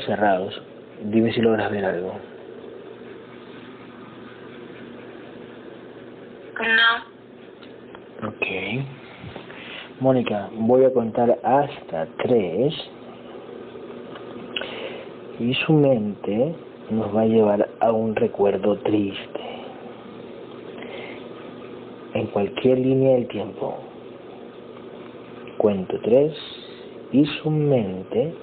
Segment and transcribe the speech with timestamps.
[0.00, 0.60] cerrados,
[1.04, 2.14] dime si logras ver algo.
[6.60, 8.28] No.
[8.28, 8.46] Ok.
[10.00, 12.74] Mónica, voy a contar hasta tres
[15.38, 16.54] y su mente
[16.90, 19.40] nos va a llevar a un recuerdo triste
[22.14, 23.76] en cualquier línea del tiempo.
[25.58, 26.34] Cuento tres
[27.12, 28.34] y su mente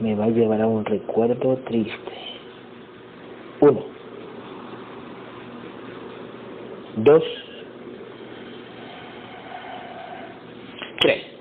[0.00, 2.12] me va a llevar a un recuerdo triste.
[3.60, 3.84] Uno.
[6.96, 7.22] Dos.
[11.00, 11.33] Tres.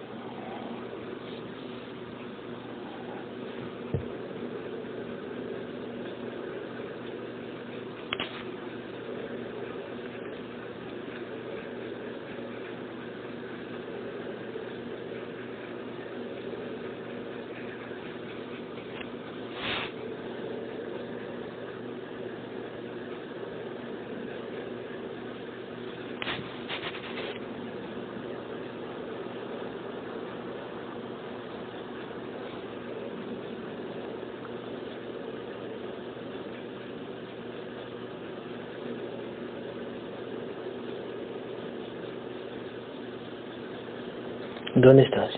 [44.83, 45.31] ¿Dónde estás?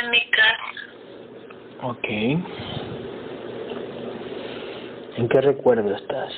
[0.00, 0.56] En mi casa.
[1.82, 2.08] Ok.
[5.18, 6.32] ¿En qué recuerdo estás?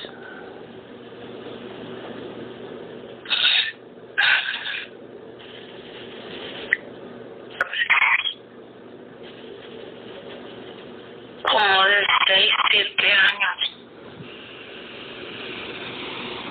[11.49, 13.57] Como de seis, siete años.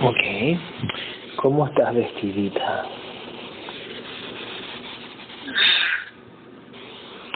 [0.01, 0.23] Ok.
[1.37, 2.89] ¿Cómo estás vestidita?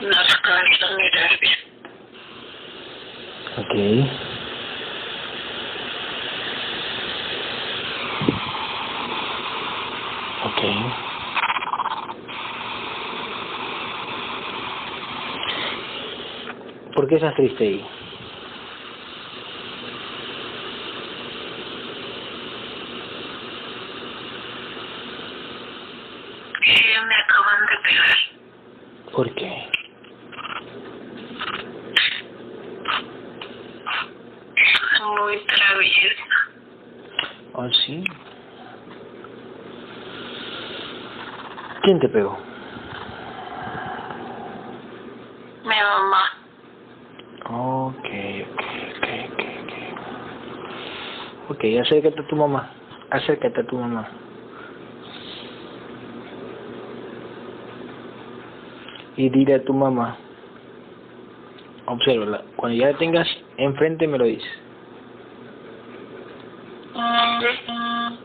[0.01, 1.57] No alcanzo a mirar bien.
[3.79, 3.85] Ok.
[10.43, 10.61] Ok.
[16.93, 17.85] ¿Por qué estás triste ahí?
[26.65, 28.17] Que me acaban de pegar.
[29.13, 29.69] ¿Por qué?
[34.97, 36.23] Soy muy traviesa.
[37.53, 38.03] ¿Oh, sí?
[41.99, 42.37] ¿Quién te pegó?
[45.63, 46.23] Mi mamá.
[47.49, 48.07] Ok,
[48.53, 48.61] ok,
[48.95, 49.73] ok, ok, ok.
[51.51, 52.69] Ok, acércate a tu mamá.
[53.09, 54.07] Acércate a tu mamá.
[59.17, 60.15] Y dile a tu mamá.
[61.85, 62.45] Obsérvala.
[62.55, 64.49] Cuando ya la tengas enfrente me lo dices.
[66.93, 68.19] Mm,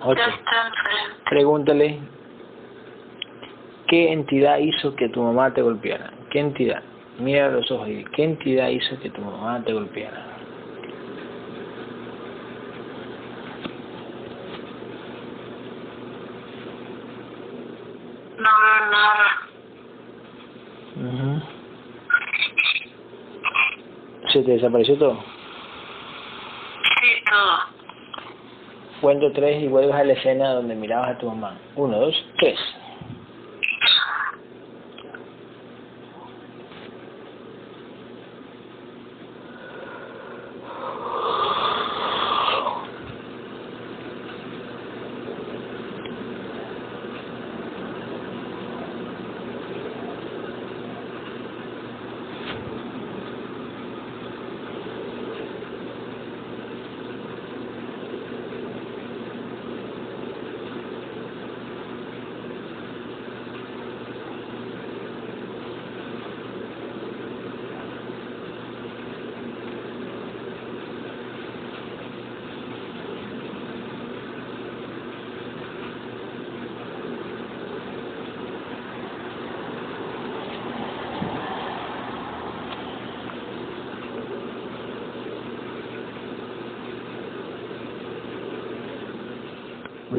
[0.00, 0.16] Ok.
[0.16, 1.17] Ya está enfrente.
[1.28, 2.00] Pregúntale.
[3.86, 6.12] ¿Qué entidad hizo que tu mamá te golpeara?
[6.30, 6.82] ¿Qué entidad?
[7.18, 10.24] Mira a los ojos y ¿qué entidad hizo que tu mamá te golpeara?
[18.38, 19.48] No veo nada.
[20.96, 21.42] Ujú.
[24.32, 25.18] ¿Se te desapareció todo?
[27.00, 27.78] Sí, todo.
[29.00, 31.56] Cuento tres y vuelves a la escena donde mirabas a tu mamá.
[31.76, 32.58] Uno, dos, tres.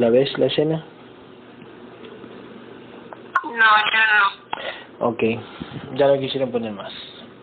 [0.00, 0.82] ¿La ves la escena?
[3.44, 4.04] No, ya
[4.98, 5.08] no.
[5.08, 5.22] Ok,
[5.94, 6.90] ya no quisieron poner más.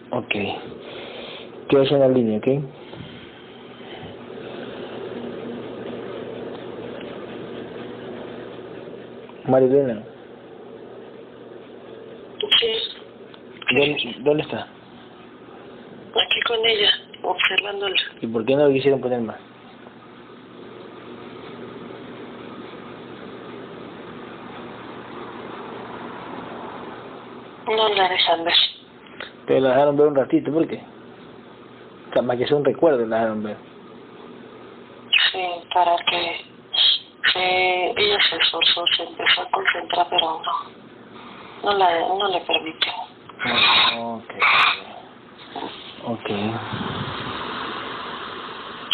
[0.09, 0.33] Ok,
[1.69, 2.47] quedas en la línea, ¿ok?
[9.47, 10.01] Marilena.
[12.59, 12.71] Sí.
[13.69, 14.61] ¿Dónde, ¿Dónde está?
[14.63, 16.89] Aquí con ella,
[17.21, 18.01] observándola.
[18.19, 19.46] ¿Y por qué no lo quisieron poner más?
[27.67, 28.55] No la dejan ver.
[29.45, 30.81] Pero la dejaron ver un ratito, ¿por qué?
[32.09, 33.57] O sea, más que sea un recuerdo la dejaron ver.
[35.31, 35.43] Sí,
[35.73, 36.45] para que
[37.33, 42.91] que ella se esforzó, se empezó a concentrar, pero no, no, la, no le permitió.
[43.97, 44.33] Ok.
[46.05, 46.29] Ok.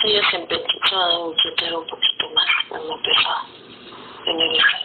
[0.06, 3.46] Ella se empezó a inquietar un poquito más cuando empezó a
[4.25, 4.80] tener hija.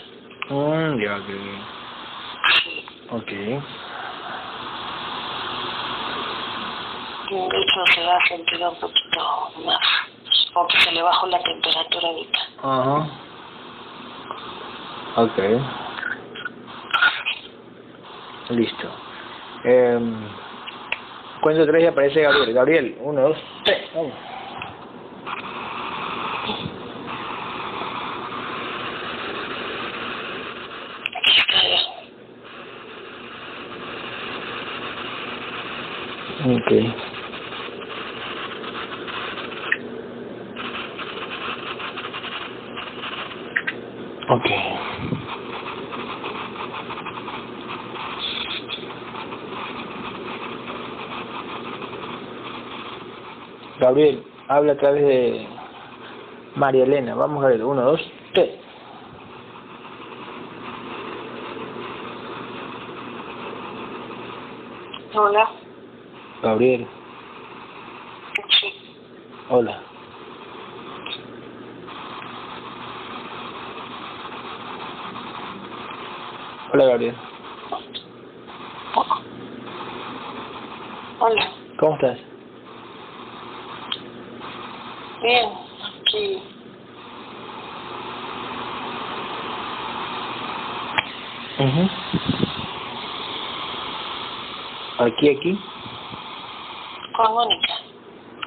[0.51, 1.78] Mm, ya, ok.
[3.11, 3.31] Ok.
[7.31, 9.79] De hecho, se va a sentir un poquito más,
[10.53, 12.39] como que se le bajó la temperatura ahorita.
[12.63, 13.07] Ajá.
[15.17, 15.39] Ok.
[18.51, 18.89] Listo.
[19.65, 20.01] Eh,
[21.43, 22.55] cuento tres y aparece Gabriel.
[22.55, 23.91] Gabriel, uno, dos, tres.
[23.95, 24.13] Vamos.
[31.17, 31.81] Aquí está ella.
[36.49, 36.73] Ok.
[44.31, 44.47] Ok.
[53.81, 55.49] Gabriel, habla a través de
[56.57, 57.15] María Elena.
[57.15, 58.51] Vamos a ver, uno, dos, tres.
[65.15, 65.68] Hola.
[66.43, 66.87] Gabriel,
[68.61, 68.73] Sí.
[69.49, 69.83] hola.
[76.73, 77.17] Hola Gabriel,
[81.21, 81.53] Hola.
[81.79, 82.19] ¿cómo estás?
[85.23, 85.49] Bien.
[86.01, 86.43] Aquí.
[91.59, 91.89] Ujú.
[94.99, 95.59] Aquí, aquí.
[97.19, 97.75] Con Mónica.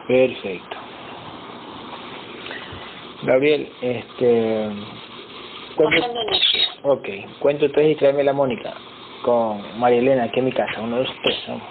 [0.07, 0.77] Perfecto.
[3.23, 4.69] Gabriel, este...
[5.75, 6.07] Cuento,
[6.83, 7.07] ok,
[7.39, 8.73] cuento tres y tráeme la Mónica
[9.23, 10.79] con María Elena aquí en mi casa.
[10.79, 11.63] Uno, dos, tres, vamos.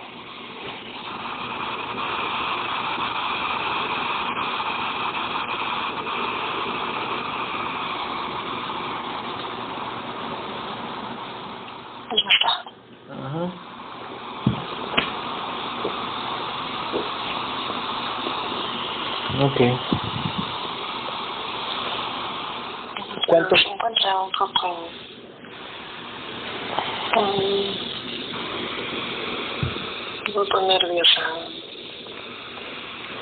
[12.10, 12.50] Ya está.
[13.08, 13.44] Ajá.
[19.42, 19.60] Ok.
[23.26, 23.56] ¿Cuánto?
[23.56, 24.88] Se encuentra un poco...
[27.16, 27.30] um,
[30.26, 31.22] un poco nerviosa.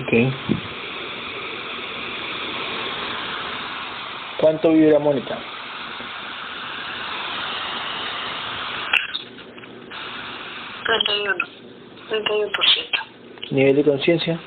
[0.01, 0.13] Ok.
[4.41, 5.39] ¿Cuánto vibra Mónica?
[10.85, 11.47] Treinta y uno.
[12.09, 12.99] Treinta y uno por ciento.
[13.51, 14.41] ¿Nivel de conciencia?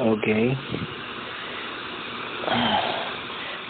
[0.00, 0.26] Ok.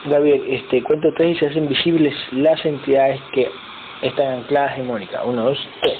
[0.06, 3.50] Gabriel, este, cuento tres y se hacen visibles las entidades que
[4.02, 5.22] están ancladas en Mónica.
[5.24, 5.98] Uno, dos, tres.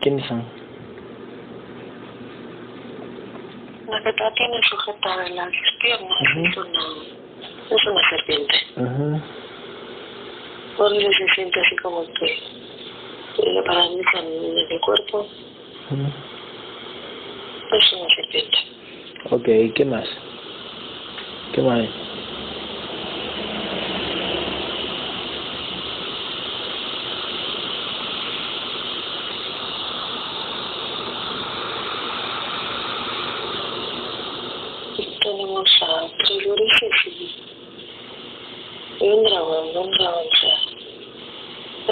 [0.00, 0.42] ¿Quiénes son?
[3.90, 6.46] La que la tiene sujeta de las piernas Ujú.
[6.46, 6.80] es una,
[7.70, 8.56] es una serpiente.
[10.76, 12.38] Por eso se siente así como que
[13.44, 15.28] le paralizan en el cuerpo.
[15.90, 16.06] Ujú.
[17.76, 18.58] Es una serpiente.
[19.30, 20.08] Ok, ¿qué más?
[21.52, 21.90] ¿Qué más hay?
[34.98, 40.26] Y tenemos a tres gurises y, y un dragón, un dragón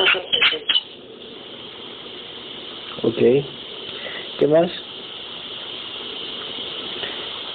[0.07, 0.75] se, se representa.
[3.03, 3.19] Ok.
[4.39, 4.71] ¿Qué más?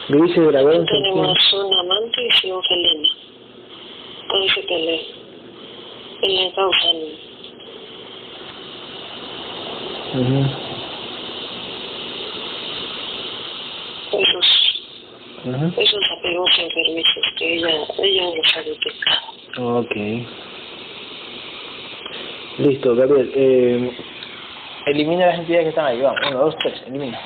[0.09, 0.85] Luis dragón.
[0.85, 3.09] Tenemos un amante y un felino.
[4.27, 5.07] Parece que le,
[6.21, 6.95] que le causan
[10.13, 10.45] Ujú.
[14.19, 14.47] esos,
[15.77, 19.79] esos apegos enfermizos que ella, ella los ha detectado.
[19.79, 19.95] Ok.
[22.57, 23.31] Listo, Gabriel.
[23.35, 23.97] Eh,
[24.87, 26.01] elimina las entidades que están ahí.
[26.01, 27.19] Vamos, uno, dos, tres, elimina.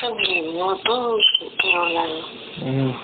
[0.00, 1.20] Se me eliminó todos,
[1.60, 2.96] pero la, Ujú,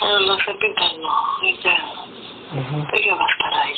[0.00, 1.92] pero la cepita no, ella,
[2.52, 2.86] ujú.
[2.92, 3.74] ella va a estar ahí.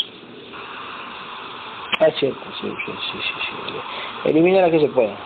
[2.00, 4.28] Ah, cierto, sí, sí, sí, sí.
[4.28, 5.16] Elimina la que se pueda.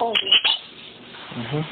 [0.00, 0.50] Oh, listo.
[1.36, 1.64] Ujú.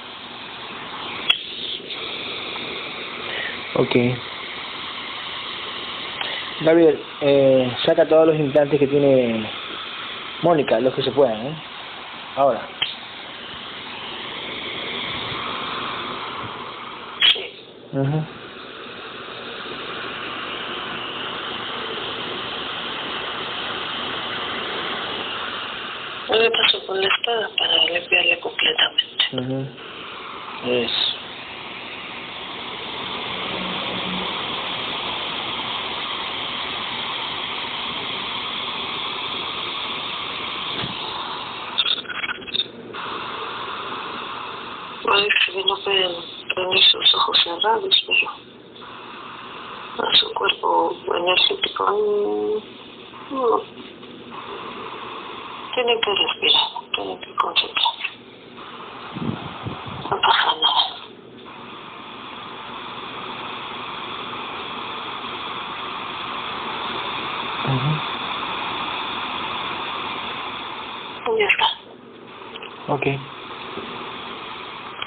[6.61, 9.49] Gabriel, eh, saca todos los implantes que tiene
[10.43, 11.55] Mónica, los que se puedan, ¿eh?
[12.37, 12.61] Ahora.
[17.33, 17.53] Sí.
[17.93, 18.25] Ujú.
[26.29, 29.07] No le paso con la espada para limpiarle completamente.
[29.33, 29.67] Ujú.
[30.65, 31.17] Eso.
[45.07, 46.13] Parece que no pueden
[46.53, 48.29] tener sus ojos cerrados, pero
[50.09, 52.63] a su cuerpo energético
[53.31, 53.63] mm, no.
[55.75, 58.07] Tienen que respirar, tienen que concentrarse.
[60.11, 60.97] No pasa nada.
[71.39, 71.67] Está.
[72.89, 73.07] Ok.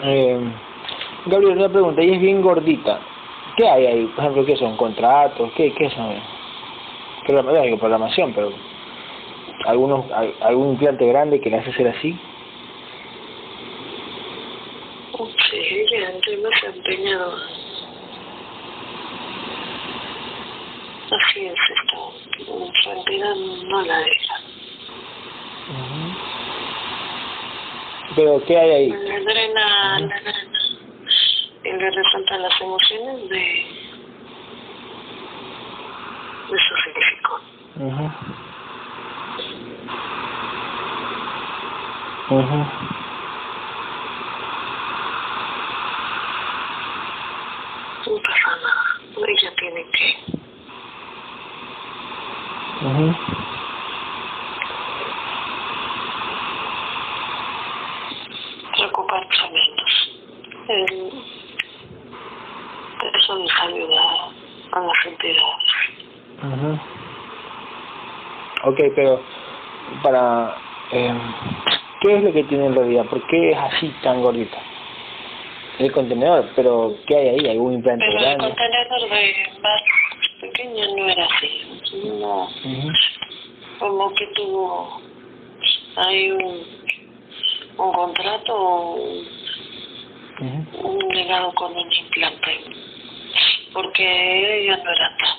[0.01, 0.51] Eh,
[1.25, 2.01] Gabriel, una pregunta.
[2.01, 2.99] Ella es bien gordita.
[3.57, 4.05] ¿Qué hay ahí?
[4.07, 4.77] Por ejemplo, ¿qué son?
[4.77, 5.51] ¿Contratos?
[5.55, 6.15] ¿Qué, qué son?
[7.25, 8.33] ¿Qué hay programación?
[8.33, 8.51] Pero
[9.65, 10.05] algunos
[10.41, 12.17] algún implante grande que le hace ser así.
[15.49, 17.33] Sí, ella encima se ha empeñado.
[21.11, 22.13] Así es esto.
[22.39, 23.35] En realidad
[23.67, 24.35] no la deja.
[28.15, 28.89] Pero ¿qué hay ahí?
[28.89, 30.33] Le drena, le drena.
[31.63, 33.65] Y le resaltan las emociones de,
[36.49, 37.41] de su significado.
[37.75, 38.05] Ujú.
[42.31, 42.57] Ujú.
[48.07, 49.27] No pasa nada.
[49.27, 50.07] Ella tiene que.
[52.81, 53.15] Ujú.
[58.79, 59.93] preocuparse menos.
[60.67, 61.11] El,
[63.13, 64.01] eso les ayuda
[64.71, 65.71] a las entidades.
[66.43, 66.79] Ujú.
[68.63, 69.21] Ok, pero
[70.03, 70.57] para...
[70.91, 71.13] Eh,
[72.01, 73.05] ¿Qué es lo que tiene en realidad?
[73.05, 74.57] ¿Por qué es así tan gordita?
[75.79, 77.49] El contenedor, pero ¿qué hay ahí?
[77.51, 78.45] ¿Algún implante Pero el grande?
[78.47, 79.81] contenedor de más
[80.41, 81.81] pequeño no era así.
[82.19, 82.49] No,
[83.79, 85.01] como que tuvo
[85.95, 86.65] hay un,
[87.77, 92.59] un contrato, un, un legado con un implante.
[93.73, 95.37] Porque ella no era tan.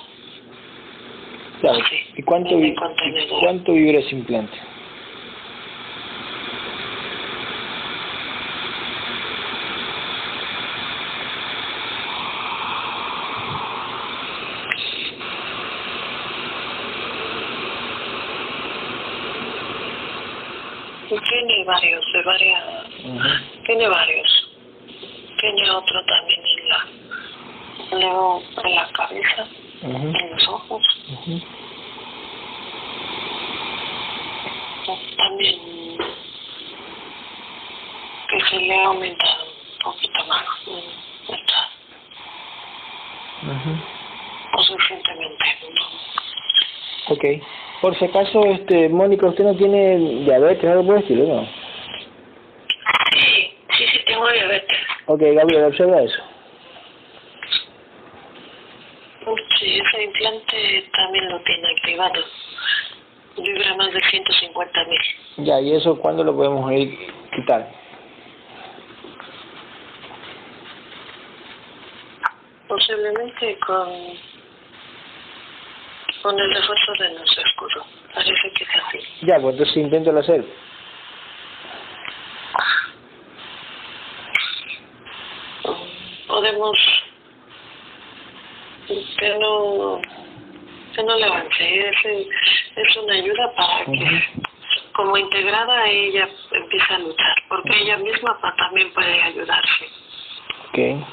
[1.59, 1.79] Claro.
[1.89, 2.55] Sí, ¿Y cuánto,
[3.39, 4.57] cuánto vibra ese implante?
[21.27, 22.63] Tiene varios, de varias,
[23.03, 23.19] Ujú.
[23.65, 24.49] tiene varios.
[25.39, 26.87] Tiene otro también en la,
[27.99, 29.47] luego en la cabeza,
[29.81, 30.07] Ujú.
[30.17, 30.83] en los ojos.
[31.09, 31.41] Ujú.
[35.17, 35.59] También
[38.29, 40.45] que se le ha aumentado un poquito más.
[40.67, 41.69] mm, Está
[43.43, 43.77] Ujú.
[44.53, 45.45] lo suficientemente.
[47.09, 47.25] Ok.
[47.81, 51.47] Por si acaso, este, Mónica, ¿usted no tiene diabetes o algo por el estilo, no?
[53.13, 54.77] Sí, sí, sí, tengo diabetes.
[55.07, 56.21] Ok, Gabriel, observa eso.
[59.59, 62.21] Sí, ese implante también lo tiene activado.
[63.37, 65.45] vibra más de 150 mil.
[65.47, 66.97] Ya, ¿y eso cuándo lo podemos ir
[67.35, 67.67] quitar?
[72.67, 73.89] Posiblemente con,
[76.21, 77.85] con el refuerzo de nuestro escudo.
[78.13, 78.99] Parece que es así.
[79.21, 80.45] Ya, pues entonces intento hacer.
[86.27, 86.77] Podemos
[88.87, 90.01] que no
[90.95, 91.89] que no le avance.
[91.89, 92.27] Es,
[92.75, 94.23] es una ayuda para que
[94.93, 99.85] como integrada ella empiece a luchar, porque ella misma también puede ayudarse.
[100.69, 101.05] Ok.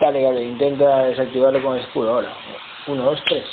[0.00, 2.34] Dale, dale, intenta desactivarlo con el escudo ahora.
[2.86, 3.44] Uno, dos, tres.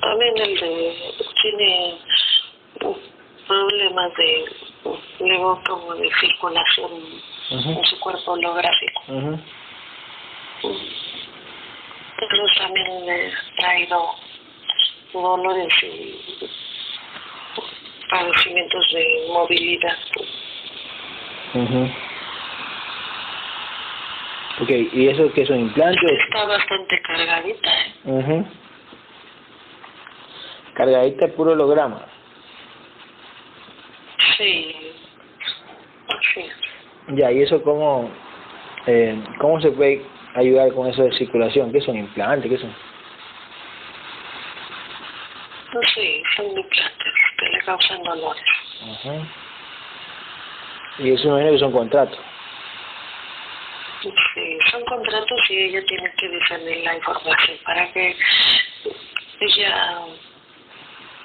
[0.00, 1.98] También el de tiene
[3.46, 4.44] problemas de
[5.20, 6.90] luego como de circulación
[7.50, 9.02] en su cuerpo holográfico.
[9.08, 9.40] ujú.
[12.20, 14.14] Entonces también le he traído
[15.12, 16.14] dolores y
[18.10, 19.98] padecimientos de movilidad.
[21.54, 21.90] Ujú.
[24.60, 26.12] Ok, ¿y eso qué son implantes?
[26.26, 27.70] Está bastante cargadita.
[27.70, 27.94] ¿eh?
[28.04, 28.46] Ujú.
[30.74, 32.06] Cargadita puro holograma.
[34.36, 34.92] Sí.
[36.34, 36.44] Sí.
[37.08, 38.10] Ya, ¿y eso cómo,
[38.86, 41.72] eh, cómo se puede ayudar con eso de circulación?
[41.72, 42.50] ¿Qué son implantes?
[42.50, 42.74] ¿Qué son?
[45.72, 48.42] No sé, son implantes que le causan dolores.
[48.82, 49.14] Ajá.
[50.98, 52.18] Y eso me imagino que son contratos.
[54.02, 58.16] Sí, son contratos y ella tiene que discernir la información para que
[59.40, 59.98] ella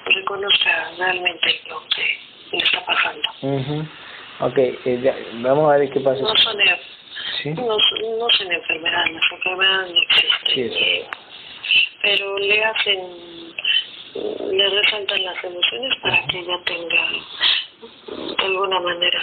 [0.04, 2.18] reconozca realmente lo que
[2.52, 3.28] le está pasando.
[3.42, 3.88] mhm
[4.38, 6.20] Ok, eh, ya, vamos a ver qué pasa.
[6.20, 6.56] No son,
[7.42, 7.48] ¿Sí?
[7.54, 10.54] no, no son enfermedades, las enfermedades no existen.
[10.54, 10.78] Sí, eso.
[10.78, 11.06] eh,
[12.02, 13.00] pero le hacen,
[14.50, 17.08] le resaltan las emociones para que ella tenga
[18.38, 19.20] de alguna manera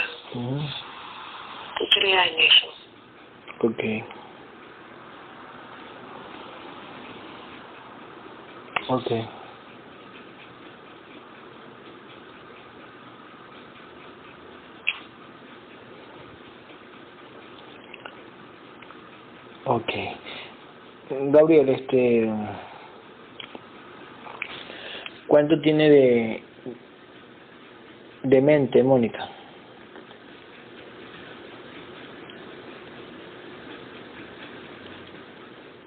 [1.78, 2.68] que crea en eso.
[3.60, 3.84] Ok.
[8.90, 9.12] Ok.
[19.66, 19.94] Ok.
[21.10, 22.30] Gabriel, este...
[25.34, 26.44] ¿Cuánto tiene de,
[28.22, 29.28] de mente, Mónica?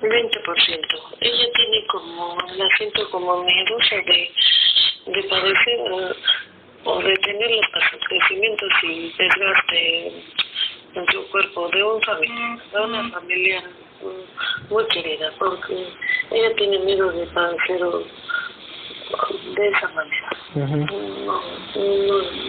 [0.01, 0.87] 20%.
[1.21, 4.33] Ella tiene como, la siento como miedosa de,
[5.13, 6.15] de padecer eh,
[6.83, 10.09] o de tener los acontecimientos y desgaste
[10.95, 13.63] en su cuerpo de un familiar, de una familia
[14.71, 15.87] muy querida, porque
[16.33, 18.03] ella tiene miedo de padecer o-
[19.55, 20.31] de esa manera.
[20.55, 21.41] No, no,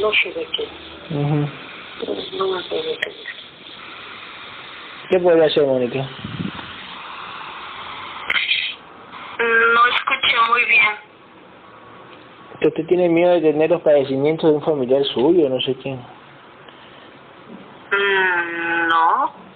[0.01, 0.67] no sé de qué,
[1.11, 3.37] no me puedo entender.
[5.09, 5.99] ¿Qué puede hacer, Mónica?
[9.39, 10.81] No escuché muy bien.
[12.59, 15.97] Que usted tiene miedo de tener los padecimientos de un familiar suyo, no sé quién.
[17.91, 19.46] Mm, no.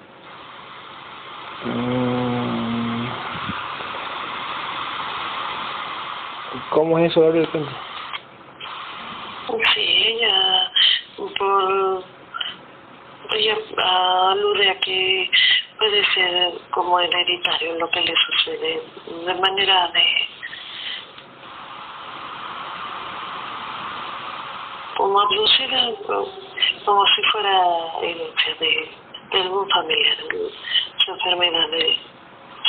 [6.72, 7.48] ¿Cómo es eso, Gabriel?
[7.50, 7.72] Cuente.
[9.76, 10.72] Sí, ella,
[11.38, 12.04] por,
[13.34, 15.30] ella ah, alude a que
[15.78, 18.82] puede ser como hereditario lo que le sucede,
[19.26, 20.04] de manera de,
[24.96, 26.32] como abducida, co-
[26.86, 27.62] como si fuera
[28.04, 28.92] herencia de,
[29.32, 30.18] de algún familiar,
[31.04, 31.98] su enfermedad, de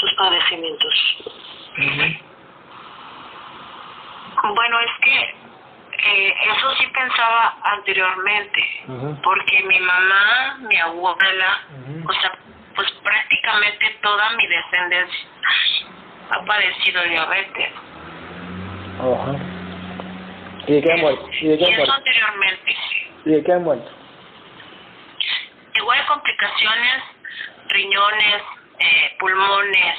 [0.01, 0.95] sus padecimientos.
[4.43, 5.21] Bueno, es que
[6.05, 8.63] eh, eso sí pensaba anteriormente,
[9.23, 11.61] porque mi mamá, mi abuela,
[12.09, 12.33] o sea,
[12.75, 15.29] pues prácticamente toda mi descendencia
[16.31, 17.73] ha padecido diabetes.
[18.99, 19.33] Ajá.
[20.67, 21.29] ¿Y de qué ha muerto?
[21.41, 21.93] ¿Y de qué Y ha eso muerto?
[21.95, 22.77] anteriormente.
[23.25, 23.91] ¿Y de qué ha muerto?
[25.75, 27.03] Igual complicaciones,
[27.69, 28.43] riñones,
[28.79, 29.99] eh, pulmones.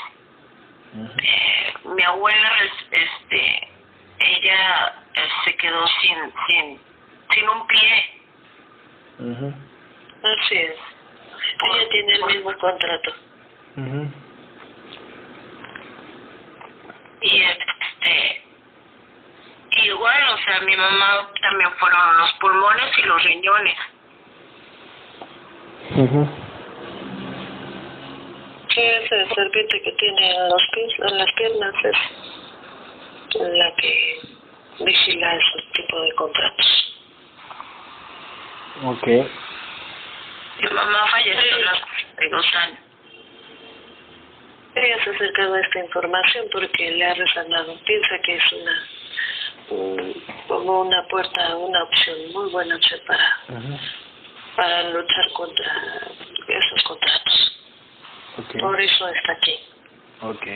[1.23, 3.67] Eh, mi abuela, es- este,
[4.23, 6.79] ella eh, se quedó sin, sin,
[7.33, 8.21] sin un pie.
[9.19, 9.53] Ujú.
[10.23, 10.75] Así es.
[11.71, 13.13] Ella tiene el mismo contrato.
[13.75, 14.11] Ujú.
[17.23, 18.43] y este
[19.85, 23.77] igual o sea mi mamá también fueron los pulmones y los riñones.
[25.91, 26.43] mhm
[28.69, 31.97] Sí, esa serpiente que tiene en, los pies, en las piernas es
[33.35, 34.19] la que
[34.79, 36.95] vigila esos tipos de contratos.
[38.85, 39.07] Ok.
[39.07, 41.79] Mi mamá falleció a los
[42.15, 42.79] 42 años.
[44.75, 47.77] Ella se ha acercado a esta información porque le ha resonado.
[47.85, 48.87] Piensa que es una
[49.69, 53.39] un- como una puerta, una opción, muy buena opción para,
[54.55, 56.01] para luchar contra
[56.47, 57.61] esos contratos.
[58.39, 58.59] Ok.
[58.59, 59.59] Por eso está aquí.
[60.21, 60.47] Ok.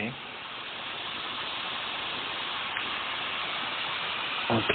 [4.50, 4.74] Ok.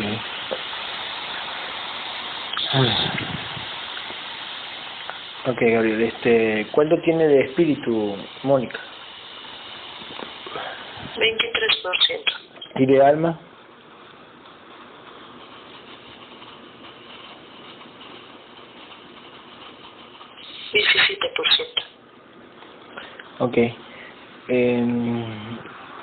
[5.45, 8.79] Ok, Gabriel, este, ¿cuánto tiene de espíritu Mónica?
[11.17, 12.33] 23%.
[12.75, 13.39] ¿Y de alma?
[23.39, 23.57] Ok.
[24.47, 24.85] Eh,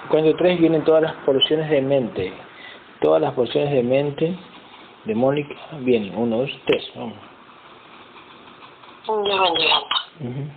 [0.08, 2.49] cuando tres vienen todas las porciones de mente.
[3.00, 4.36] Todas las porciones de mente
[5.04, 6.14] de Mónica vienen.
[6.14, 6.86] Uno, dos, tres.
[6.94, 7.16] Vamos.
[10.20, 10.50] Ujú.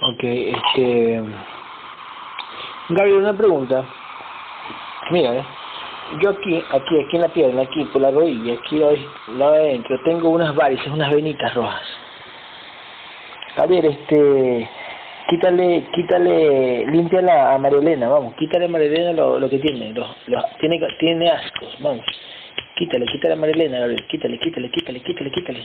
[0.00, 1.22] Ok, este...
[2.90, 3.84] Gabriel, una pregunta.
[5.10, 5.44] Mira, eh,
[6.20, 9.60] yo aquí, aquí, aquí en la pierna, aquí por la rodilla, aquí hoy, lado de
[9.60, 11.82] adentro, tengo unas varices, unas venitas rojas.
[13.56, 14.68] Javier, este,
[15.28, 20.44] quítale, quítale, límpiala a Marilena, vamos, quítale a Marilena lo, lo que tiene, lo, lo-
[20.60, 22.06] tiene, tiene ascos, vamos.
[22.76, 25.64] Quítale, quítale a Marilena, Gabriel, quítale, quítale, quítale, quítale, quítale.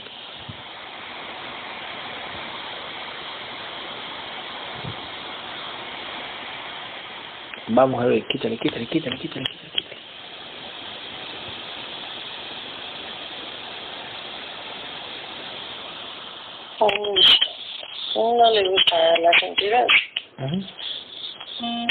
[7.68, 10.00] Vamos a ver, quítale, quítale, quítale, quítale, quítale, quítale.
[16.80, 19.92] Mm, No le gusta a las entidades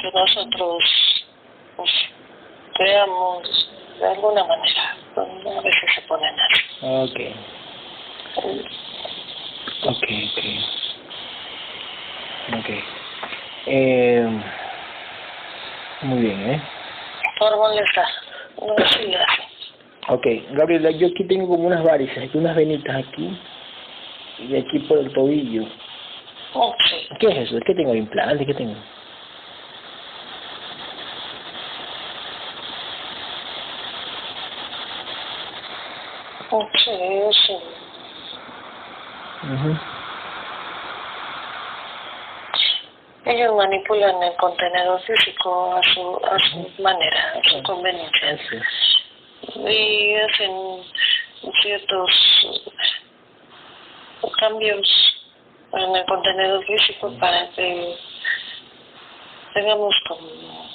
[0.01, 0.83] que nosotros
[1.77, 1.91] pues,
[2.79, 4.97] veamos de alguna manera.
[5.17, 6.61] A veces se ponen así.
[6.81, 7.19] Ok,
[9.85, 10.39] ok, ok.
[12.59, 12.69] Ok.
[13.67, 14.43] Eh,
[16.03, 16.61] muy bien, ¿eh?
[17.39, 18.05] Por molestar.
[20.09, 23.37] Ok, Gabriela, yo aquí tengo como unas varices, aquí unas venitas aquí
[24.39, 25.63] y aquí por el tobillo.
[25.63, 27.07] Sí.
[27.19, 27.59] ¿Qué es eso?
[27.65, 27.95] ¿Qué tengo?
[27.95, 28.45] ¿Implante?
[28.45, 28.75] ¿Qué tengo?
[36.83, 36.91] Sí,
[37.47, 37.57] sí.
[39.43, 39.92] Ujú.
[43.25, 48.37] Ellos manipulan el contenedor físico a su, a su manera, a su conveniencia.
[49.55, 50.83] Y hacen
[51.61, 52.11] ciertos
[54.39, 55.13] cambios
[55.73, 57.95] en el contenedor físico para que
[59.53, 60.69] tengamos como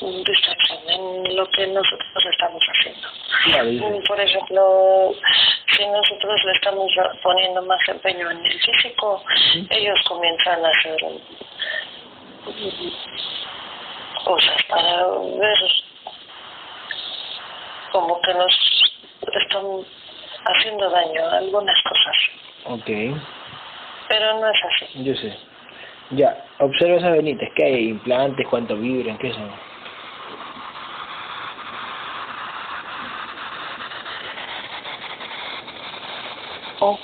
[0.00, 4.02] distracción en lo que nosotros estamos haciendo.
[4.06, 5.14] Por ejemplo,
[5.76, 9.22] si nosotros le estamos poniendo más empeño en el físico,
[9.70, 10.96] ellos comienzan a hacer
[14.24, 15.06] cosas para
[15.38, 15.58] ver
[17.92, 18.52] como que nos
[19.42, 19.64] están
[20.46, 22.16] haciendo daño algunas cosas,
[22.66, 22.86] Ok,
[24.08, 25.04] pero no es así.
[25.04, 25.36] yo sé.
[26.10, 27.88] Ya, observa esas venitas, ¿qué hay?
[27.88, 28.46] ¿Implantes?
[28.48, 29.16] ¿Cuánto vibran?
[29.18, 29.50] ¿Qué son?
[36.80, 36.98] Oh.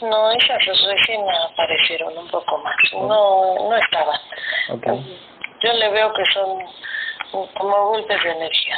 [0.00, 4.20] No, esas recién aparecieron un poco más, no, no estaban.
[4.70, 4.86] Ok.
[5.62, 6.58] Yo le veo que son
[7.54, 8.76] como golpes de energía.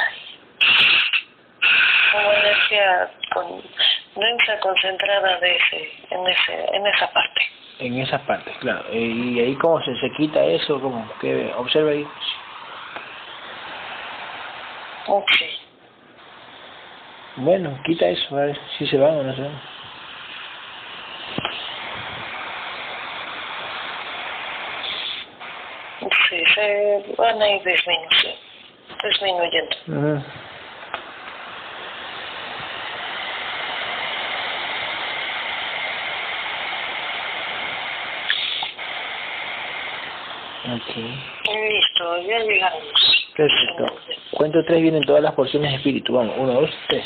[2.13, 3.61] Como energía con
[4.15, 7.41] densa concentrada de ese, en ese, en esa parte.
[7.79, 8.85] En esas partes, claro.
[8.91, 10.79] Eh, ¿Y ahí cómo se, se quita eso?
[10.81, 11.09] ¿Cómo?
[11.21, 11.51] ¿Qué?
[11.57, 12.07] Observa ahí.
[15.07, 15.31] Ok.
[17.37, 19.61] Bueno, quita eso, a ver si se van o no se van.
[26.29, 28.39] Sí, se van a ir disminuyendo.
[29.03, 29.75] disminuyendo.
[29.87, 30.23] Ujú.
[40.65, 40.95] Ok.
[40.95, 43.27] Listo, ya llegamos.
[43.35, 43.85] Perfecto.
[44.31, 46.13] Cuento tres vienen todas las porciones de espíritu.
[46.13, 47.05] Vamos, uno, dos, tres.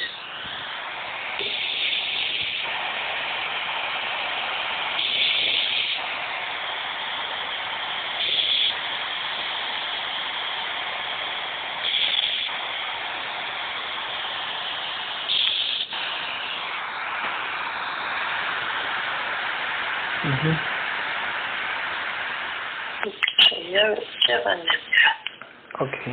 [20.23, 20.55] Ujú.
[23.49, 23.81] Sí, ya,
[24.27, 25.15] ya van a llegar.
[25.79, 26.07] Ok.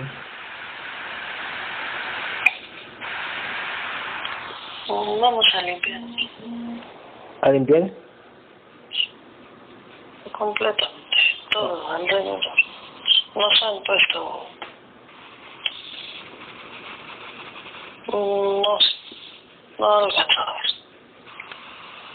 [4.89, 6.01] Mm, Vamos a limpiar
[7.51, 7.91] ¿A limpiar?
[10.31, 11.17] completamente
[11.51, 12.41] todo alrededor.
[13.35, 14.47] Nos han puesto.
[18.07, 18.79] No,
[19.81, 20.71] no alcanzo a ver.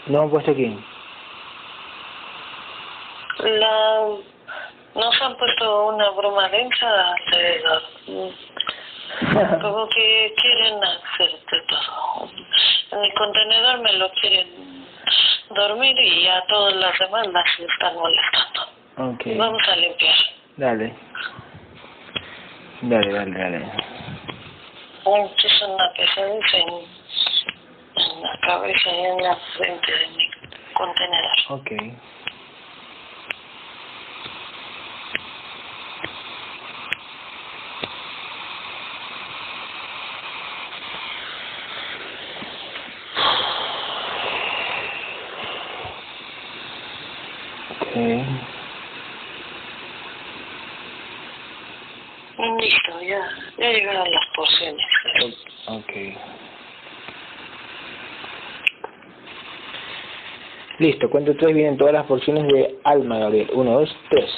[0.06, 0.84] ¿No han puesto aquí?
[3.40, 4.06] La,
[4.94, 7.82] nos han puesto una broma densa alrededor.
[9.60, 12.30] Como que quieren hacer de todo.
[12.92, 14.75] En el contenedor me lo quieren
[15.50, 18.60] dormir y a todas las demás las están molestando.
[18.98, 19.22] Ok.
[19.36, 20.16] Vamos a limpiar.
[20.56, 20.94] Dale.
[22.82, 23.72] Dale, dale, dale.
[25.06, 30.30] Es una pesadez en, en la cabeza y en la frente de mi
[30.74, 31.32] contenedor.
[31.50, 31.70] Ok.
[52.58, 53.20] Listo, ya,
[53.58, 54.86] ya llegaron las porciones.
[55.66, 55.92] Ok.
[60.78, 63.48] Listo, cuento tres vienen todas las porciones de alma, Gabriel.
[63.54, 64.30] Uno, dos, tres.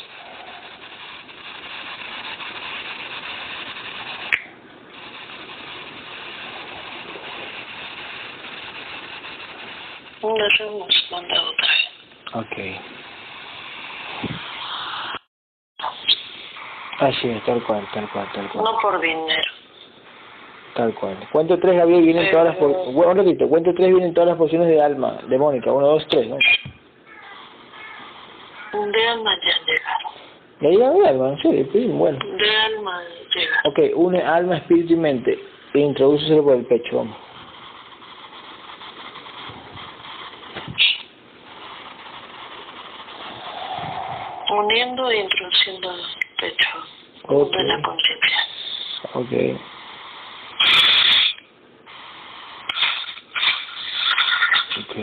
[10.23, 11.89] Las hemos mandado otra vez.
[12.35, 12.98] Ok.
[16.99, 18.65] Así es, tal cual, tal cual, tal cual.
[18.65, 19.53] No por dinero.
[20.75, 21.17] Tal cual.
[21.31, 22.71] Cuento tres, Gabriel, vienen todas las por...
[22.93, 25.73] Bueno, un ratito, cuento tres, vienen todas las porciones de alma, de Mónica.
[25.73, 26.37] Uno, dos, tres, ¿no?
[28.73, 30.13] De alma ya llegaron.
[30.61, 31.29] ¿Le digan de alma?
[31.31, 31.69] ¿En serio?
[31.73, 32.19] Sí, bueno.
[32.19, 33.03] De alma
[33.35, 33.73] llegaron.
[33.73, 35.39] Ok, une alma, espíritu y mente.
[35.75, 37.17] E introdúceselo por el pecho, vamos.
[44.51, 45.91] Uniendo e introduciendo
[46.39, 46.69] pecho
[47.29, 47.53] Ok.
[47.57, 48.39] de la conciencia.
[49.15, 49.61] Ok.
[54.81, 54.97] Ok.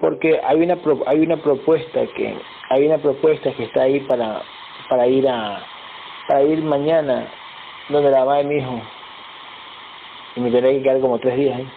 [0.00, 2.38] Porque hay una pro- hay una propuesta que
[2.70, 4.42] hay una propuesta que está ahí para
[4.88, 5.66] para ir a
[6.28, 7.28] para ir mañana
[7.88, 8.82] donde la va mi hijo
[10.36, 11.72] y me tendré que quedar como tres días ahí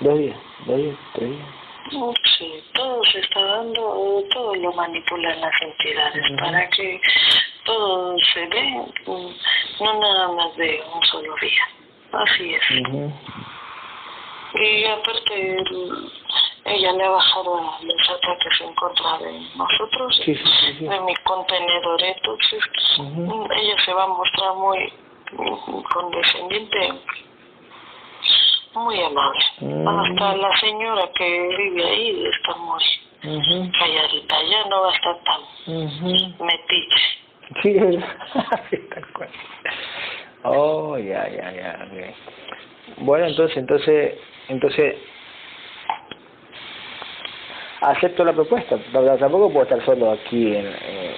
[0.00, 1.48] dos días dos días tres días
[1.90, 7.00] Sí, todo se está dando, todo lo manipulan las entidades para que
[7.64, 8.62] todo se dé,
[9.06, 11.68] mm, no nada más de un solo día.
[12.12, 12.62] Así es.
[14.54, 16.12] Y aparte, el-
[16.64, 20.84] ella le ha bajado a los ataques en contra de nosotros, sí sí sí, sí.
[20.86, 22.02] de mi contenedor.
[22.02, 22.60] Entonces,
[22.98, 24.92] mm, ella se va a mostrar muy
[25.32, 26.92] mm, condescendiente,
[28.74, 29.44] muy amable.
[29.60, 29.88] Mm.
[29.88, 32.82] Hasta la señora que vive ahí está muy
[33.78, 36.44] calladita, ya no va a estar tan Ujú.
[36.44, 37.00] metiche.
[37.62, 37.78] Sí.
[38.70, 39.28] Sí, tal cual.
[40.44, 41.86] Oh, ya, ya, ya.
[41.86, 42.98] ok.
[42.98, 44.14] Bueno, entonces, entonces,
[44.48, 44.96] entonces,
[47.80, 51.16] acepto la propuesta, tampoco puedo estar solo aquí en, eh,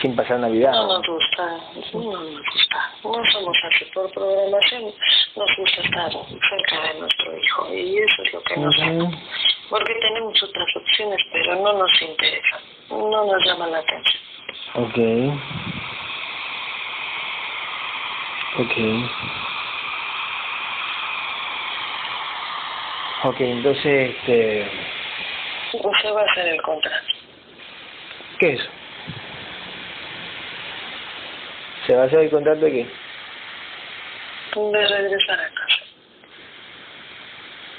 [0.00, 0.72] sin pasar Navidad.
[0.72, 1.58] No nos gusta,
[1.92, 2.92] no nos gusta.
[3.04, 4.92] No somos así por programación,
[5.36, 9.10] nos gusta estar cerca de nuestro hijo y eso es lo que nos Ujú.
[9.70, 14.22] Porque tenemos otras opciones, pero no nos interesa, no nos llama la atención.
[14.74, 14.98] Ok.
[18.58, 18.76] Ok.
[23.24, 24.70] Ok, entonces, este,
[25.72, 27.06] Usted va a hacer el contrato.
[28.38, 28.60] ¿qué es?
[31.86, 32.86] ¿Se va a hacer el contrato de qué?
[34.54, 35.82] De regresar a casa.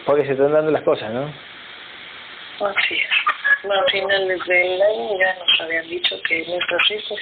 [0.06, 1.34] Porque se están dando las cosas, ¿no?
[2.68, 3.72] Así es.
[3.72, 7.20] A finales del año ya nos habían dicho que nuestros hijos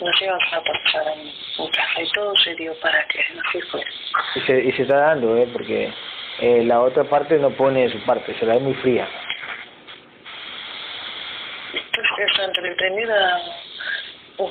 [0.00, 3.90] nos iban a pasar en, en casa y todo se dio para que así fuera.
[4.36, 5.46] Y se, y se está dando, ¿eh?
[5.52, 5.92] Porque
[6.40, 9.06] eh, la otra parte no pone de su parte, se la da muy fría.
[11.74, 13.42] Está entretenida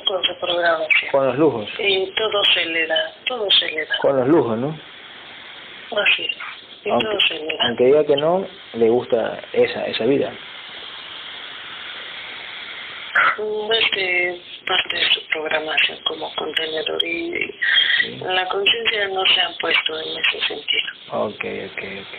[0.06, 1.10] con su programación.
[1.10, 1.68] Con los lujos.
[1.78, 3.96] Y todo se le da, todo se le da.
[3.98, 4.78] Con los lujos, ¿no?
[5.96, 6.36] Así es.
[6.84, 7.64] Y Aunque, todo se le da.
[7.66, 10.32] aunque diga que no, le gusta esa, esa vida.
[13.42, 17.52] Es de parte de su programación como contenedor y
[18.22, 20.88] la conciencia no se han puesto en ese sentido.
[21.12, 22.14] Ok, ok, ok.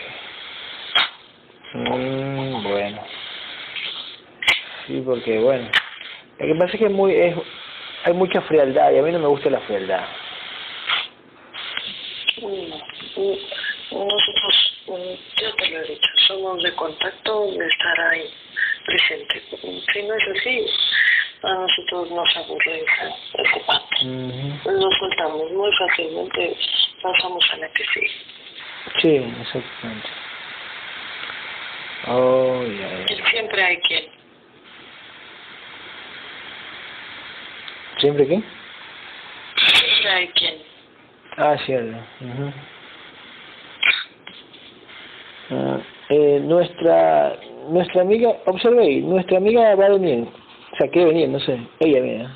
[1.74, 3.02] Mm, bueno.
[4.86, 5.70] Sí, porque bueno.
[6.38, 7.36] Lo que pasa es que es muy, es,
[8.04, 10.04] hay mucha frialdad y a mí no me gusta la frialdad.
[13.92, 14.82] Nosotros,
[15.36, 18.24] ya te lo he dicho, somos de contacto, de estar ahí
[18.86, 19.42] presente.
[19.92, 20.66] Si no es así,
[21.42, 22.84] a nosotros nos aburre
[23.38, 23.96] ese parte.
[24.04, 24.70] Ujú.
[24.70, 26.56] Lo soltamos muy fácilmente,
[27.02, 28.10] pasamos a la que sigue.
[29.00, 30.08] Sí, exactamente.
[32.08, 33.06] Oh, ya.
[33.30, 34.21] Siempre hay quien.
[38.02, 38.42] ¿Siempre qué?
[39.56, 40.54] Siempre hay quien.
[41.36, 41.96] Ah, cierto.
[42.20, 42.52] Ujú.
[45.50, 47.38] Ah, eh, nuestra
[47.68, 50.26] nuestra amiga, observe ahí, nuestra amiga va a venir.
[50.72, 51.60] O sea, quiere venir, no sé.
[51.78, 52.28] Ella viene.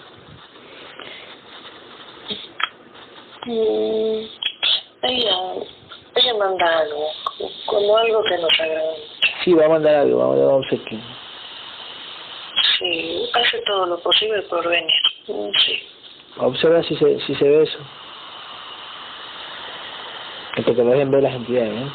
[3.46, 4.26] Mm,
[5.02, 5.36] ella,
[6.14, 7.08] ella manda algo,
[7.66, 8.94] como algo que nos agrada.
[9.42, 11.00] Sí, va a mandar algo, va a mandar un obsequio.
[12.78, 15.05] Sí, hace todo lo posible por venir.
[15.26, 15.82] Sí.
[16.38, 17.78] Observa si se, si se ve eso.
[20.54, 21.88] Que te dejen ver las entidades,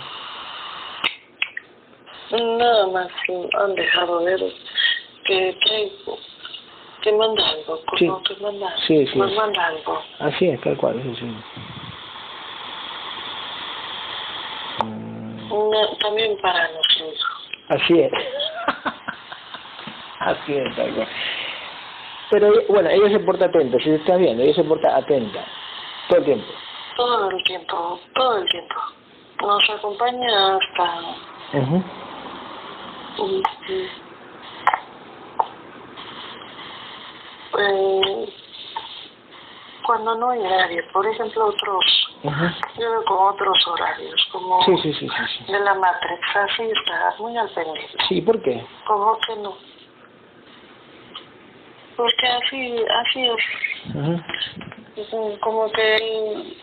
[2.31, 2.41] ¿eh?
[2.57, 3.07] Nada más
[3.59, 4.39] han dejado ver
[5.25, 5.91] que trae,
[7.01, 8.11] que manda algo, como Sí.
[8.27, 9.17] que manda, Sí, sí.
[9.19, 10.01] nos manda algo.
[10.19, 11.35] Así es, tal cual, eso sí.
[16.01, 17.13] También para hijo.
[17.69, 18.11] Así es.
[20.19, 21.07] Así es, tal cual.
[22.31, 25.45] Pero bueno, ella se porta atenta, si estás viendo, ella se porta atenta.
[26.07, 26.47] Todo el tiempo.
[26.95, 28.75] Todo el tiempo, todo el tiempo.
[29.41, 31.01] Nos acompaña hasta
[31.53, 31.75] mm,
[33.17, 33.43] mm,
[37.59, 38.33] eh,
[39.85, 42.45] cuando no hay nadie, por ejemplo otros, Ujú.
[42.79, 45.07] yo veo como otros horarios, como Sí, sí, sí,
[45.51, 47.97] de la Matrix, así está, muy al pendiente.
[48.07, 48.65] Sí, ¿por qué?
[48.85, 49.70] Como que no.
[52.01, 53.43] Porque así, así es.
[55.39, 56.57] Como que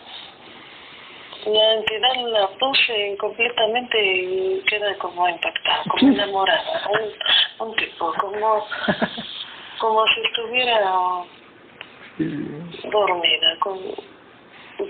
[1.47, 6.89] la entidad la puse completamente y queda como impactada, como enamorada.
[6.91, 8.67] Un, un tipo, como,
[9.79, 10.93] como si estuviera
[12.91, 13.95] dormida, como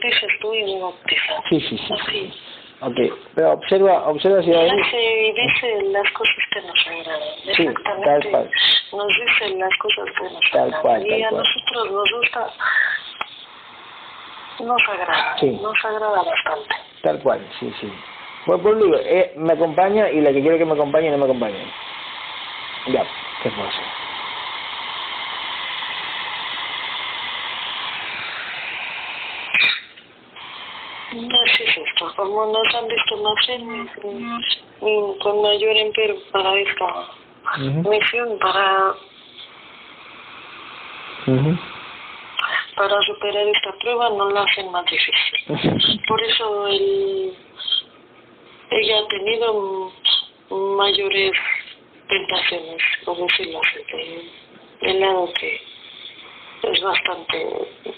[0.03, 1.43] dices tú hipnotizada.
[1.51, 1.93] Sí, sí, sí.
[1.93, 2.33] Así.
[2.81, 2.95] Ok,
[3.35, 4.71] pero observa, observa si hay...
[4.71, 7.29] Dice, dice las cosas que nos agradan.
[7.57, 8.31] Sí, tal Exactamente.
[8.31, 8.51] cual.
[8.93, 10.83] Nos dice las cosas que nos Tal agradan.
[10.83, 11.43] cual, y tal a cual.
[11.45, 12.51] nosotros nos gusta,
[14.61, 15.51] nos agrada, Sí.
[15.61, 16.75] nos agrada bastante.
[17.03, 17.93] Tal cual, sí, sí.
[18.47, 21.25] Bueno, pues digo, eh, me acompaña y la que quiero que me acompañe no me
[21.25, 21.59] acompaña.
[22.87, 23.05] Ya,
[23.43, 23.85] ¿qué puedo hacer?
[31.13, 33.61] No es esto, como nos han visto nacer
[35.21, 37.09] con mayor empeño para esta
[37.89, 38.95] misión, para,
[42.77, 45.99] para superar esta prueba, no la hacen más difícil.
[46.09, 47.35] Por eso el,
[48.71, 49.93] ella ha tenido
[50.51, 51.33] mayores
[52.09, 54.31] tentaciones, por decirlo así, de-
[54.87, 55.61] del lado que
[56.63, 57.47] es bastante,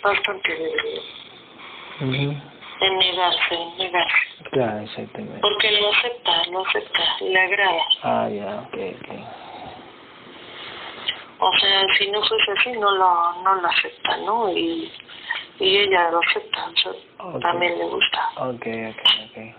[0.03, 2.43] bastante débil.
[2.81, 4.45] En negarse, en negarse.
[4.51, 5.41] Claro, exactamente.
[5.41, 7.83] Porque lo acepta, lo acepta, le agrada.
[8.03, 9.09] Ah, ya, ok, ok.
[11.43, 14.51] O sea, si no fuese así, no lo, no lo acepta, ¿no?
[14.53, 14.93] Y,
[15.59, 18.29] y ella lo acepta, o sea, también le gusta.
[18.37, 19.55] Ok, ok, ok.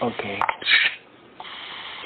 [0.00, 0.24] Ok.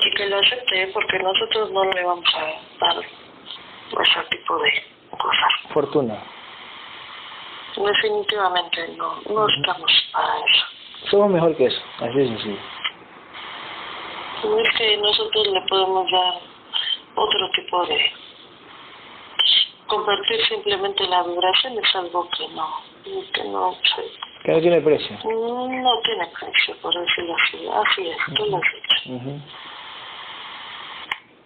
[0.05, 5.53] Y que lo acepte, porque nosotros no le vamos a dar ese tipo de cosas.
[5.75, 6.19] Fortuna.
[7.77, 10.67] Definitivamente no, no estamos para eso.
[11.11, 12.59] Somos mejor que eso, así de sencillo.
[14.63, 16.35] Es que nosotros le podemos dar
[17.15, 18.13] otro tipo de...
[19.87, 22.69] Compartir simplemente la vibración es algo que no,
[23.33, 25.19] que no, se- Que no tiene precio.
[25.25, 27.69] no tiene precio, por decirlo así.
[27.69, 29.43] Así es, tú lo has dicho.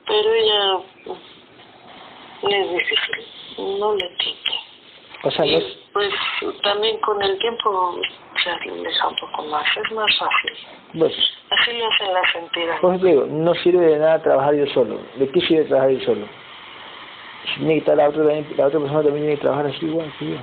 [0.07, 4.53] Pero ella mm, le es difícil, no le entiende.
[5.23, 5.45] O sea.
[5.47, 6.13] Y pues
[6.63, 7.99] también con el tiempo
[8.43, 10.53] se aleja un poco más, es más fácil.
[10.99, 11.13] Pues,
[11.51, 13.01] Así lo hacen las entidades.
[13.01, 14.99] te digo, no sirve de nada trabajar yo solo.
[15.17, 16.27] ¿De qué sirve trabajar yo solo?
[17.55, 20.31] tiene que estar la otra, la otra persona también tiene que trabajar así igual que
[20.31, 20.37] yo.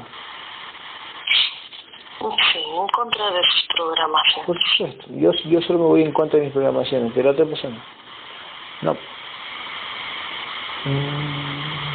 [2.54, 4.46] Sí, en contra de sus programaciones.
[4.46, 5.06] Por supuesto.
[5.10, 7.84] Yo, yo solo me voy en contra de mis programaciones, pero otra persona.
[8.82, 8.94] No.
[10.86, 11.93] Mm.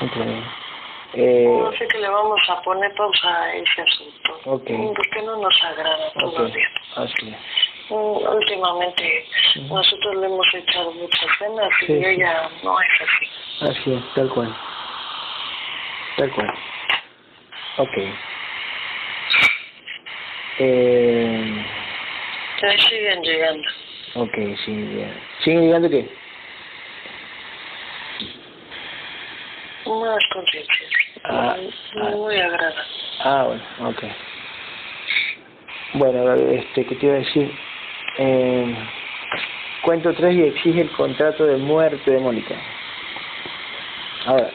[0.00, 0.42] Okay.
[1.14, 4.40] Eh, no sé que le vamos a poner pausa a ese asunto.
[4.46, 4.70] Ok.
[4.96, 6.68] Porque no nos agrada todavía.
[6.96, 7.36] así es.
[7.90, 9.26] Mm, Últimamente
[9.68, 11.28] nosotros le hemos echado muchas
[11.80, 12.04] Sí, y sí.
[12.04, 13.70] ella no es así.
[13.70, 14.56] Así es, tal cual.
[16.16, 16.54] Tal cual.
[17.78, 17.98] Ok.
[20.58, 21.66] Eh,
[22.62, 23.68] Le siguen llegando.
[24.14, 24.34] ok,
[24.64, 25.20] sí, bien.
[25.40, 26.21] ¿Siguen llegando qué?
[29.86, 30.90] Más conciencias.
[31.24, 31.56] Ah,
[32.00, 32.10] ah.
[32.10, 32.82] Muy agradable.
[33.24, 34.04] Ah, bueno, ok.
[35.94, 37.52] Bueno, este, ¿qué te iba a decir?
[38.18, 38.76] Eh,
[39.82, 42.54] cuento 3 y exige el contrato de muerte de Mónica.
[44.26, 44.50] Ahora.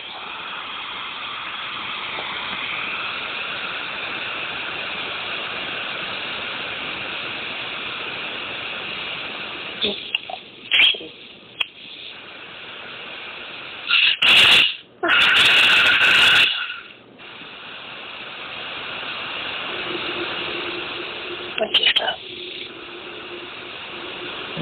[21.60, 22.16] Aquí está.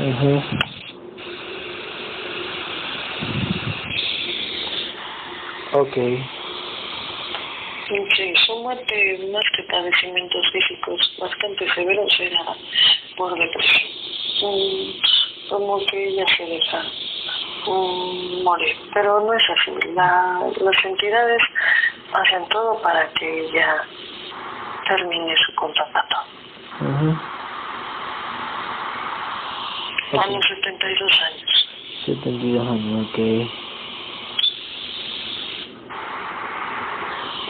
[0.06, 0.42] Ujú.
[5.74, 5.96] Ok.
[8.16, 12.40] Sí, su muerte, más que padecimientos físicos bastante severos, era
[13.18, 13.90] por depresión.
[14.44, 16.84] Mm, Como que ella se deja
[17.68, 18.76] mm, morir.
[18.94, 19.72] Pero no es así.
[19.96, 21.42] La, las entidades
[22.14, 23.82] hacen todo para que ella
[24.88, 26.16] termine su contrato.
[30.16, 30.24] Ujú.
[30.24, 30.32] A Ok.
[30.36, 31.68] los 72 años.
[32.06, 33.20] 72 años, ok.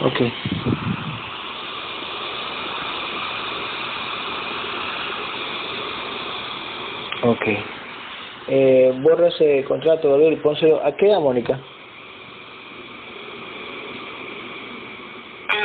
[0.02, 0.20] Ok.
[7.22, 7.46] Ok.
[8.48, 10.84] Eh, borra ese contrato, Gabriel, y pónselo.
[10.84, 11.58] ¿A qué edad, Mónica?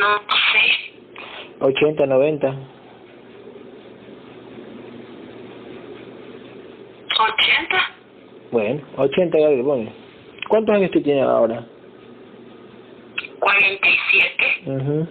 [0.00, 0.16] No
[0.52, 0.74] sé.
[1.60, 2.56] 80, 90.
[7.18, 7.90] 80.
[8.52, 9.90] Bueno, 80, Gabriel, bueno.
[10.48, 11.64] ¿Cuántos años tú tienes ahora?
[13.40, 14.62] 47.
[14.66, 15.08] Ujú.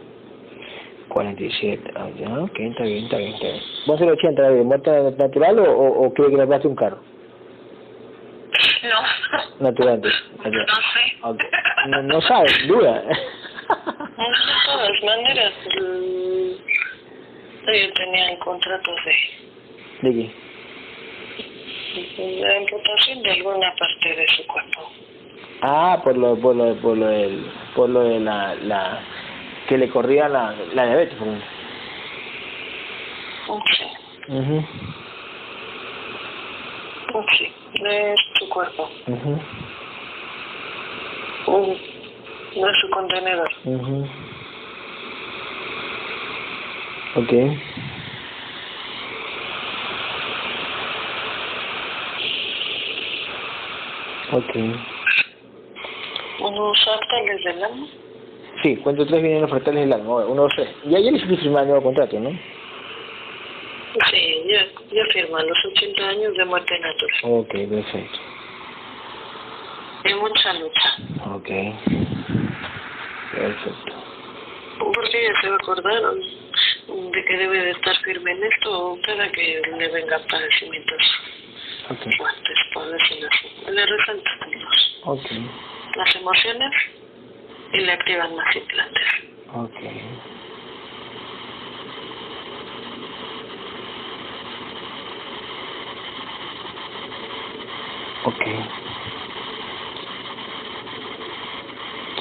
[1.09, 1.91] 47.
[1.95, 3.61] Ah, ya, ok, está bien, está bien, está bien.
[3.87, 4.65] ¿Vos ser 80, Gabriel?
[4.65, 6.99] ¿Muerte natural o, o, o quiere que le pase un carro?
[8.83, 9.65] No.
[9.65, 10.01] Natural.
[10.43, 11.17] No sé.
[11.23, 11.43] Ok.
[11.87, 13.01] No, no sabes, duda.
[13.01, 14.25] De
[14.65, 20.31] todas maneras, mm, ellos tenían contratos de, ¿De qué?
[21.93, 24.89] De amputación de alguna parte de su cuerpo.
[25.61, 29.03] Ah, por lo, por lo, por lo del, por lo de la, la,
[29.67, 31.47] que le corría la, la diabetes, por ejemplo.
[33.77, 33.83] Sí,
[34.29, 34.65] mhm
[37.37, 39.39] sí, de su cuerpo, mhm
[41.47, 43.51] mm, de su contenedor.
[43.65, 44.09] mhm
[47.15, 47.70] okay
[54.31, 54.75] okay
[56.39, 57.87] Unos árboles del alma.
[58.61, 60.69] Sí, cuento tres vienen los fractales del alma, uno, dos, tres.
[60.85, 62.29] Y ayer hiciste firmar el nuevo contrato, ¿no?
[64.09, 67.17] Sí, ya, ya firma los 80 años de muerte natural.
[67.23, 68.19] Ok, perfecto.
[70.05, 70.95] Y mucha lucha.
[71.35, 71.49] Ok.
[73.33, 73.93] Perfecto.
[74.79, 76.01] Porque ella se va a acordar
[76.87, 81.01] mm, de que debe de estar firme en esto cada que le vengan padecimientos
[81.89, 81.99] Ok.
[82.17, 83.71] fuertes, por decirlo así.
[83.71, 85.31] Le resaltan los, Ok.
[85.95, 86.71] las emociones
[87.73, 89.07] y le activan más implantes.
[89.53, 89.83] Ok.
[98.23, 98.43] Ok.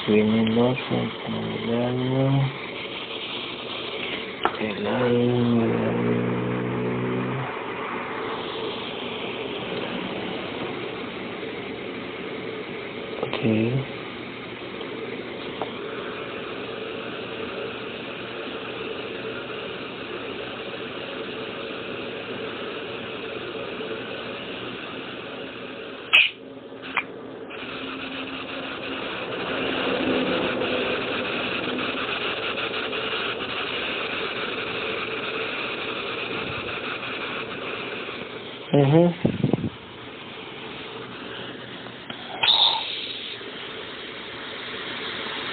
[0.07, 2.51] Vienen los el alma.
[4.59, 5.80] El alma.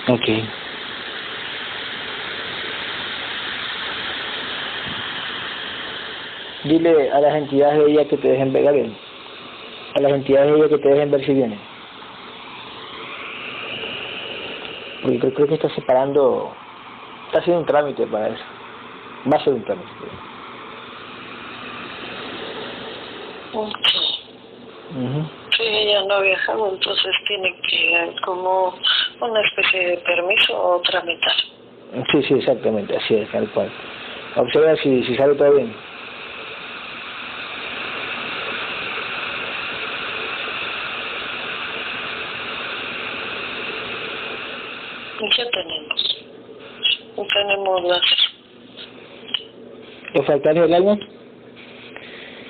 [0.08, 0.28] ok.
[6.64, 8.96] Dile a las entidades de ella que te dejen ver bien
[9.94, 11.60] a las entidades de ella que te dejen ver si vienen
[15.02, 16.52] porque yo creo que está separando
[17.28, 18.44] está haciendo un trámite para eso.
[19.30, 20.27] Va a ser un trámite.
[23.58, 23.76] Ok.
[24.90, 25.28] Ujú.
[25.56, 28.78] Sí, ella no ha viajado, entonces tiene que como
[29.20, 31.34] una especie de permiso o tramitar.
[32.12, 33.68] Sí, sí, exactamente, así es, tal cual.
[34.36, 35.74] Observa si, si sale todo bien.
[45.36, 46.16] Ya tenemos.
[47.34, 48.00] Tenemos las,
[50.14, 50.98] Los fractales del alma,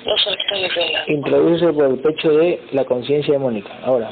[0.05, 0.98] los fractales del alma.
[1.13, 3.71] Introduce por el pecho de la conciencia de Mónica.
[3.83, 4.11] Ahora.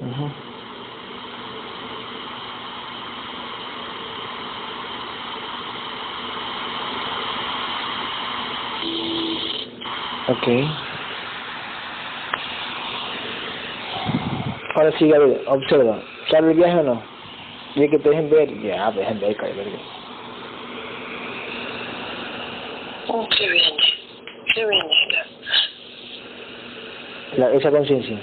[0.00, 0.32] Ujú.
[10.28, 10.48] Ok.
[14.74, 16.00] Ahora sí, Gabriel, observa.
[16.30, 17.02] ¿Sale el viaje o no?
[17.76, 19.78] Y que te dejen ver, ya, dejen ver, cae verga.
[23.36, 23.76] ¿Qué viene?
[24.54, 24.94] ¿Qué viene?
[27.36, 28.18] La, esa conciencia.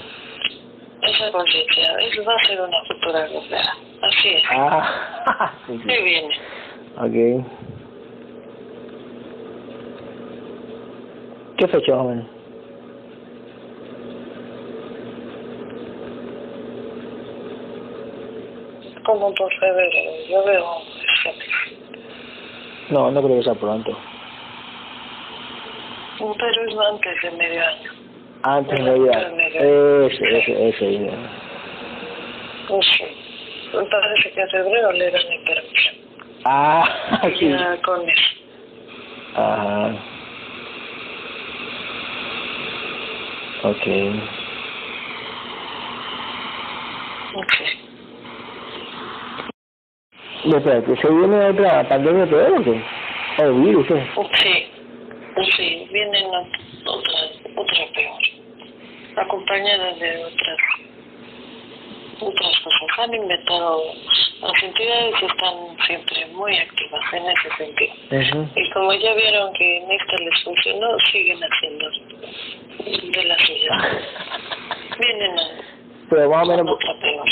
[1.02, 3.76] Esa conciencia, eso va a ser una futura guerrera.
[4.02, 4.42] Así es.
[4.50, 5.86] Ah, sí, sí.
[5.86, 6.34] ¿Qué viene?
[6.96, 7.46] Ok.
[11.58, 12.42] ¿Qué fecha, más o menos?
[19.12, 20.64] Como por febrero, yo veo
[22.88, 23.94] No, no creo que sea pronto.
[26.18, 27.90] Pero es antes de medio año.
[28.42, 29.32] Antes de de Navidad.
[30.06, 30.94] Ese, ese, ese.
[30.94, 31.10] ese.
[32.80, 33.14] Sé.
[33.74, 35.90] Me parece que a febrero le dan el permiso.
[36.44, 37.50] Ah, sí.
[37.50, 38.30] Ya con eso.
[39.34, 39.94] Ajá.
[43.64, 43.76] Ok.
[43.76, 44.41] Ok.
[50.44, 52.82] Espérate, ¿se viene otra pandemia peor o qué?
[53.38, 54.06] ¿O virus, qué?
[54.42, 54.66] Sí.
[55.56, 56.26] Sí, vienen
[56.84, 57.20] otra,
[57.56, 58.20] otra peor.
[59.16, 60.58] Acompañada de otras
[62.22, 62.98] otras cosas.
[62.98, 63.82] Han inventado,
[64.40, 68.48] las entidades están siempre muy activas en ese sentido.
[68.54, 71.90] Y como ya vieron que en esta les funcionó, siguen haciendo
[73.12, 74.00] de la suya.
[74.98, 75.42] Vienen a...
[76.10, 76.78] Pero más o menos,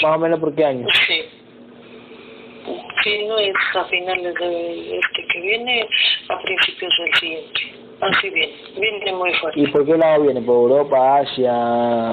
[0.02, 0.86] más o menos por qué año.
[1.06, 1.39] Sí.
[3.02, 5.86] Si no es a finales de este que viene,
[6.28, 7.60] a principios del siguiente.
[8.00, 9.60] Así viene, viene muy fuerte.
[9.60, 10.40] ¿Y por qué lado viene?
[10.42, 11.52] ¿Por Europa, Asia,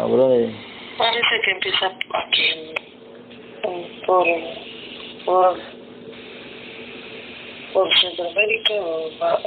[0.06, 0.50] brother?
[0.98, 2.74] Parece que empieza aquí,
[4.06, 4.26] por,
[5.26, 5.58] por,
[7.74, 9.40] por Centroamérica o va-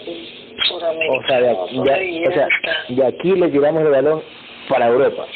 [0.69, 1.17] Sudamérica.
[1.19, 2.77] O sea, de o aquí, por ahí, ya, o sea, está.
[2.89, 4.23] de aquí le tiramos el balón
[4.69, 5.27] para Europa.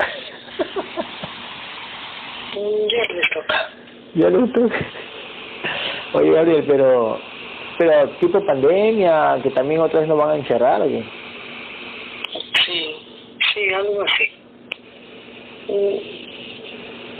[2.54, 3.70] Ya les toca.
[4.14, 4.86] ya lo toca.
[6.14, 7.18] Oye, Gabriel, pero,
[7.76, 11.04] pero tipo pandemia, que también otra vez nos van a encerrar, ¿o qué?
[12.64, 12.96] Sí,
[13.52, 14.24] sí, algo así.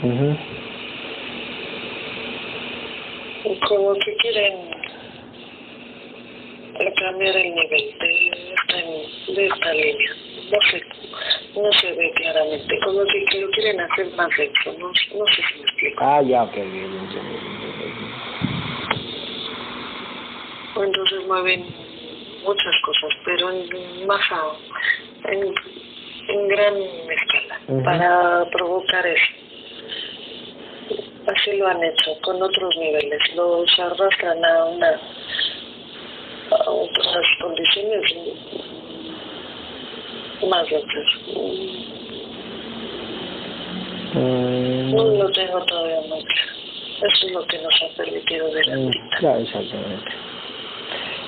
[0.03, 0.37] Ujú.
[3.67, 4.53] como que quieren
[6.97, 7.69] cambiar el nivel
[7.99, 10.15] de esta, de esta línea.
[10.51, 10.81] No sé,
[11.55, 15.59] no se ve claramente, como que, lo quieren hacer más denso, no, no sé si
[15.59, 16.03] me explico.
[16.03, 17.84] Ah, ya, ok, bien, bien, bien.
[20.75, 21.65] Entonces mueven
[22.45, 24.41] muchas cosas, pero en masa,
[25.25, 25.53] en,
[26.27, 29.33] en gran escala, para provocar eso.
[31.27, 33.19] Así lo han hecho, con otros niveles.
[33.35, 34.99] Los arrastran a una
[36.51, 38.13] a otras condiciones
[40.47, 41.07] más altas.
[44.13, 46.51] Mm, No lo tengo todavía muy claro.
[47.01, 49.17] Eso es lo que nos ha permitido ver mm, ahorita.
[49.17, 50.11] Claro, exactamente.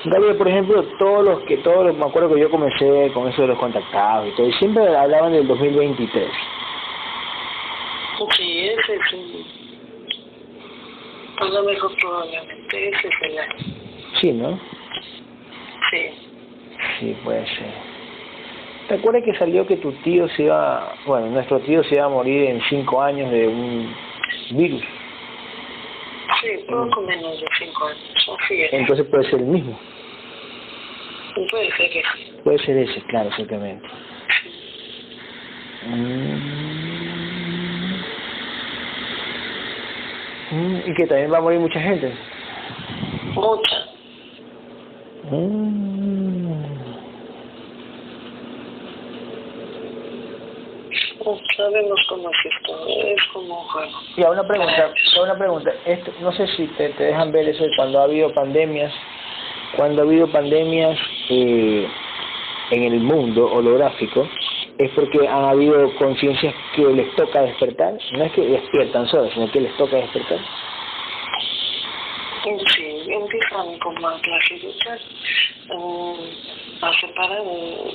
[0.09, 3.41] Gabriel, por ejemplo, todos los que, todos los, me acuerdo que yo comencé con eso
[3.41, 6.29] de los contactados y todo, y siempre hablaban del 2023.
[8.35, 9.57] Sí, ese es un...
[11.39, 13.55] A lo mejor probablemente ese es el año.
[14.19, 14.59] Sí, ¿no?
[15.91, 16.09] Sí.
[16.99, 17.73] Sí, puede ser.
[18.87, 22.09] ¿Te acuerdas que salió que tu tío se iba, bueno, nuestro tío se iba a
[22.09, 23.93] morir en cinco años de un
[24.51, 24.83] virus.
[26.41, 28.73] Sí, poco menos de cinco años, así es.
[28.73, 29.77] Entonces puede ser el mismo.
[31.45, 32.33] Puede ser que sí.
[32.43, 33.87] Puede ser ese, claro, exactamente.
[35.85, 36.57] Mm.
[40.85, 42.13] Y que también va a morir mucha gente.
[43.33, 43.77] Mucha.
[45.31, 45.97] Mm.
[51.57, 53.91] Sabemos cómo es esto, es como un juego.
[54.15, 55.73] Ya, una pregunta, una pregunta.
[55.85, 58.93] Esto, no sé si te, te dejan ver eso de cuando ha habido pandemias,
[59.75, 60.97] cuando ha habido pandemias
[61.29, 61.87] eh,
[62.71, 64.27] en el mundo holográfico,
[64.77, 67.97] es porque han habido conciencias que les toca despertar.
[68.13, 70.39] No es que despiertan solos, sino que les toca despertar.
[72.43, 74.97] Sí, empiezan como a clasificar,
[75.69, 76.31] eh,
[76.81, 77.93] a eh,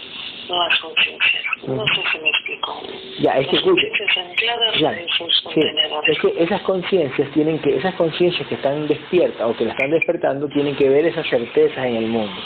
[0.49, 1.43] las conciencias.
[1.66, 2.82] No sé si me explico.
[3.20, 3.88] Ya, es que Las escuche.
[3.88, 6.11] conciencias ancladas Claro, en sus sí, contenedores.
[6.16, 9.90] es que esas conciencias tienen que, esas conciencias que están despiertas o que la están
[9.90, 12.40] despertando tienen que ver esas certezas en el mundo.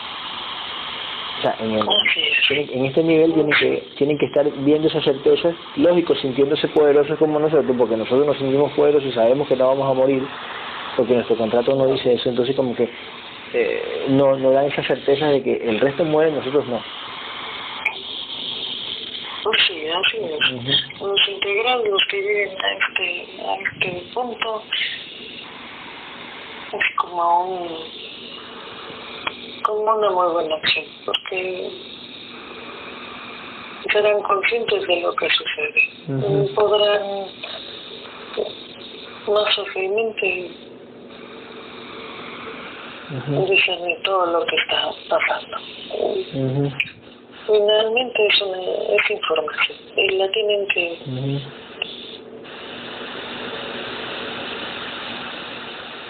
[1.39, 2.71] O sea, en, el, es.
[2.71, 7.39] en este nivel tienen que, tienen que estar viendo esas certezas, lógico, sintiéndose poderosos como
[7.39, 10.23] nosotros, porque nosotros nos sentimos poderosos y sabemos que no vamos a morir,
[10.97, 12.89] porque nuestro contrato no dice eso, entonces como que
[13.53, 16.81] eh, no, no dan esa certeza de que el resto muere, nosotros no.
[19.67, 21.01] Sí, así es.
[21.01, 24.63] Los integrales, los que lleguen a este, a este punto,
[26.73, 28.07] es como un
[29.63, 31.71] como una muy buena opción, porque
[33.93, 35.91] serán conscientes de lo que sucede.
[36.09, 36.55] Ujú.
[36.55, 37.27] Podrán
[39.29, 40.51] más fácilmente
[43.49, 45.57] discernir todo lo que está pasando.
[47.47, 50.99] Finalmente es, una, es información y la tienen que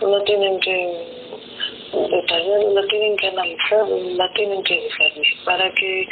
[0.00, 1.06] la tienen que
[1.92, 6.08] detallar, la tienen que analizar, la tienen que discernir para que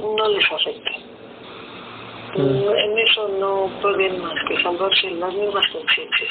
[0.00, 0.90] no les afecte.
[2.36, 2.68] Mm.
[2.68, 6.30] En eso no pueden más que salvarse las mismas conciencias.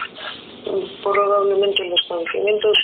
[1.04, 2.78] Probablemente los padecimientos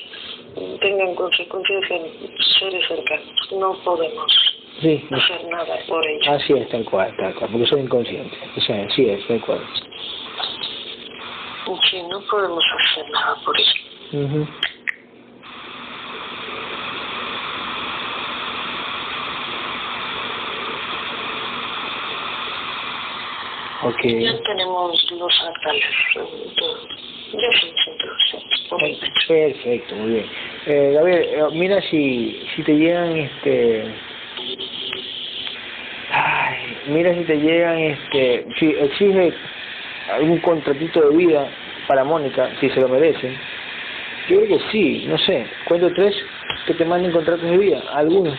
[0.82, 3.52] tengan consecuencias en seres cercanos.
[3.52, 4.51] No podemos
[4.82, 6.32] Sí, hacer nada por ello.
[6.32, 8.38] así es, tal cual, tal cual, porque soy inconsciente.
[8.58, 9.60] O sea, así es, tal cual.
[11.90, 14.26] Sí, no podemos hacer nada por ello.
[14.26, 14.48] Ujú.
[23.84, 24.04] Ok.
[24.04, 25.84] Ya tenemos los atales,
[27.34, 27.82] ya son.
[29.28, 30.30] Perfecto, muy bien.
[30.66, 34.11] Eh, Gabriel, eh, mira si, si te llegan este...
[36.88, 38.46] Mira si te llegan este...
[38.60, 39.34] Si exige
[40.12, 41.48] algún contratito de vida
[41.88, 43.38] para Mónica, si se lo merecen.
[44.30, 45.46] Yo creo que sí, no sé.
[45.68, 46.16] Cuento tres
[46.66, 48.38] que te manden contratos de vida, algunos.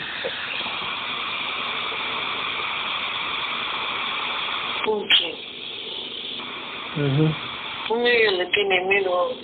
[6.95, 8.07] Ujú.
[8.07, 9.35] Ella le tiene miedo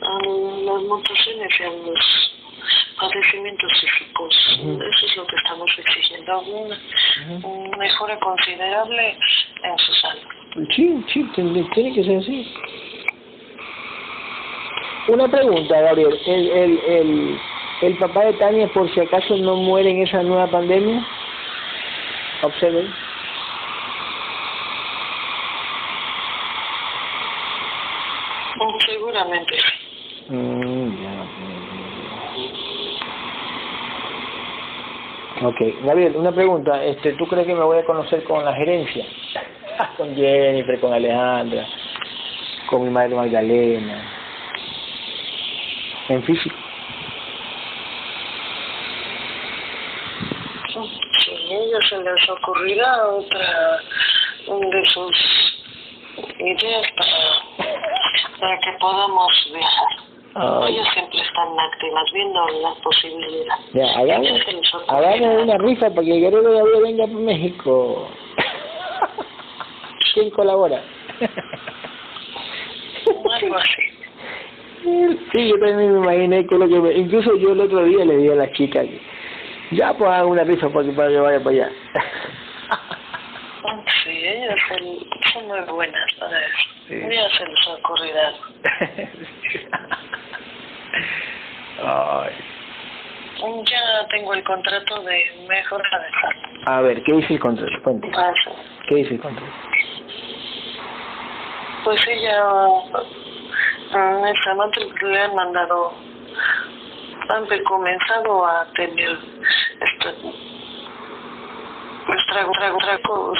[0.00, 2.29] a las mutaciones y a los
[3.00, 4.34] padecimientos físicos.
[4.60, 6.40] Eso es lo que estamos exigiendo.
[6.40, 9.16] Una, mejora considerable
[9.62, 10.66] en su salud.
[10.74, 12.54] Sí, sí, tiene, que ser así.
[15.08, 16.18] Una pregunta, Gabriel.
[16.26, 17.40] ¿El, el, el,
[17.82, 21.06] ¿El papá de Tania, por si acaso, no muere en esa nueva pandemia?
[22.42, 22.92] Observen.
[28.86, 30.34] Seguramente sí.
[30.34, 31.20] Mm, ya.
[35.50, 36.80] Ok, Gabriel, una pregunta.
[36.84, 39.04] Este, ¿Tú crees que me voy a conocer con la gerencia?
[39.96, 41.66] con Jennifer, con Alejandra,
[42.68, 44.00] con mi madre Magdalena.
[46.08, 46.54] En físico.
[50.68, 53.80] Si a ella se les ocurrirá otra
[54.46, 55.62] de sus
[56.38, 60.09] ideas para, para que podamos viajar.
[60.34, 60.74] Ay.
[60.74, 63.72] Ellas siempre están activas viendo las posibilidades.
[63.72, 68.08] Ya, hagamos, Ellas una rifa para que guerrero Gabriel venga para México.
[70.14, 70.82] ¿Quién colabora?
[73.06, 73.82] Algo así.
[75.32, 76.92] Sí, yo también me imaginé con lo que me...
[76.92, 79.00] Incluso yo el otro día le dije a la chica que
[79.72, 81.70] ya pues hagan una rifa para que, para que vaya para allá.
[84.04, 84.58] Sí, ellas
[85.32, 86.70] son muy buenas para eso.
[86.88, 87.00] Sí.
[87.00, 88.32] Ya se les ocurrirá.
[91.90, 92.32] Ay.
[93.64, 96.62] Ya tengo el contrato de mejora de salud.
[96.66, 98.00] A ver, ¿qué dice el contrato?
[98.88, 99.52] ¿Qué dice el contrato?
[101.84, 102.44] Pues ella
[104.28, 105.92] esta noche le han mandado,
[107.28, 109.18] han comenzado a tener
[109.80, 110.10] esto,
[112.28, 113.34] trago, trago, trago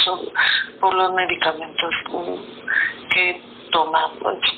[0.80, 4.11] por los medicamentos mm, que toma.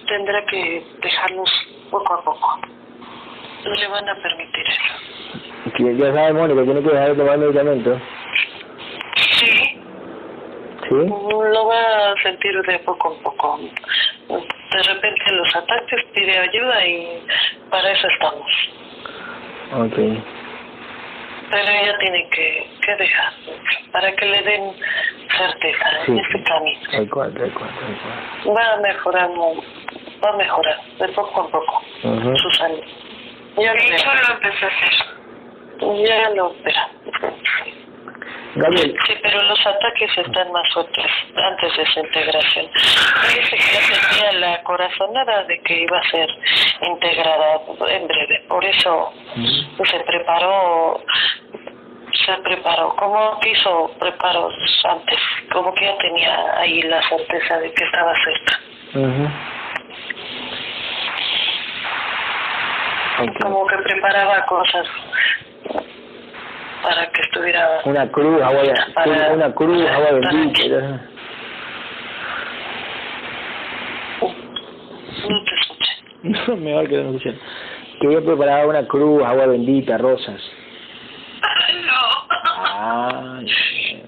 [0.06, 1.50] Tendrá que dejarlos
[1.90, 2.60] poco a poco.
[3.64, 5.72] No le van a permitir eso.
[5.76, 8.02] Que ya sabe, Mónica, tiene que dejar de tomar medicamentos.
[9.16, 9.78] Sí.
[10.88, 11.06] ¿Sí?
[11.08, 13.60] Lo va a sentir de poco a poco.
[14.28, 17.22] De repente los ataques pide ayuda y
[17.70, 18.50] para eso estamos.
[19.74, 19.96] Ok.
[21.50, 23.32] Pero ella tiene que, que dejar
[23.92, 24.72] para que le den
[25.36, 26.12] certeza Sí.
[26.12, 26.80] en ese camino.
[26.90, 28.56] Tal cual, tal cual.
[28.56, 29.62] Va a mejorar, mu-
[30.24, 32.36] va a mejorar de poco a poco Ujú.
[32.36, 32.82] su salud.
[33.56, 36.06] Ya De hecho, lo empecé a hacer.
[36.06, 36.88] ya lo verá.
[38.54, 42.66] Gabriel, Sí, pero los ataques están más fuertes antes de esa integración.
[43.28, 43.80] Dice que ya
[44.10, 46.28] tenía la corazonada de que iba a ser
[46.82, 48.44] integrada en breve.
[48.48, 49.12] Por eso
[49.90, 51.00] se preparó,
[52.26, 52.94] se preparó.
[52.96, 55.18] Como que hizo preparos antes,
[55.50, 58.60] como que ya tenía ahí la certeza de que estaba cerca.
[58.94, 59.28] Ujú.
[63.42, 64.86] Como que preparaba cosas
[66.82, 68.62] para que estuviera Una cruz, agua,
[68.94, 71.00] Para- una cruz, agua bendita.
[75.28, 75.92] No te escuché.
[76.48, 77.38] No, mejor que no escuchen.
[78.00, 80.40] Que voy a preparar una cruz, agua bendita, rosas.
[81.86, 82.26] No.
[82.74, 84.02] Ah, Oye,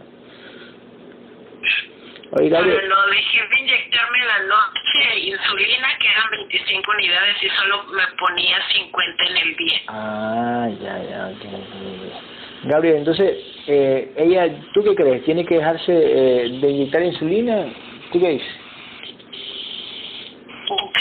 [2.34, 7.84] Gabriel, lo dejé de inyectarme en la noche insulina, que eran 25 unidades, y solo
[7.92, 9.80] me ponía 50 en el día.
[9.88, 12.64] Ah, ya, ya, ok.
[12.64, 15.24] Gabriel, entonces, eh, ella, ¿tú qué crees?
[15.24, 17.66] ¿Tiene que dejarse eh, de inyectar insulina?
[18.10, 18.63] ¿Tú qué dices?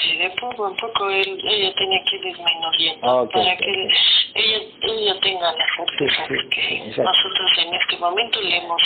[0.01, 3.59] Sí, de poco a poco él, ella tiene que ir disminuyendo Ah, ok, para ok,
[3.59, 3.87] que
[4.35, 8.81] ella, ella tenga la certeza Sí, sí, que nosotros en este momento le hemos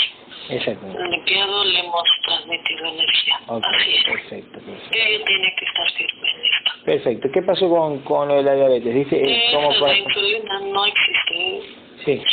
[1.10, 3.36] limpiado, le hemos transmitido energía.
[3.48, 4.04] Así es.
[4.06, 4.90] perfecto, perfecto.
[4.98, 6.72] Ella tiene que estar firme en esto.
[6.86, 7.32] Perfecto.
[7.34, 8.94] ¿Qué pasó con, con la diabetes?
[8.94, 9.16] ¿Viste?
[9.18, 11.62] Eh, Eso, ¿Cómo la insulina no existe,
[12.06, 12.24] Sí.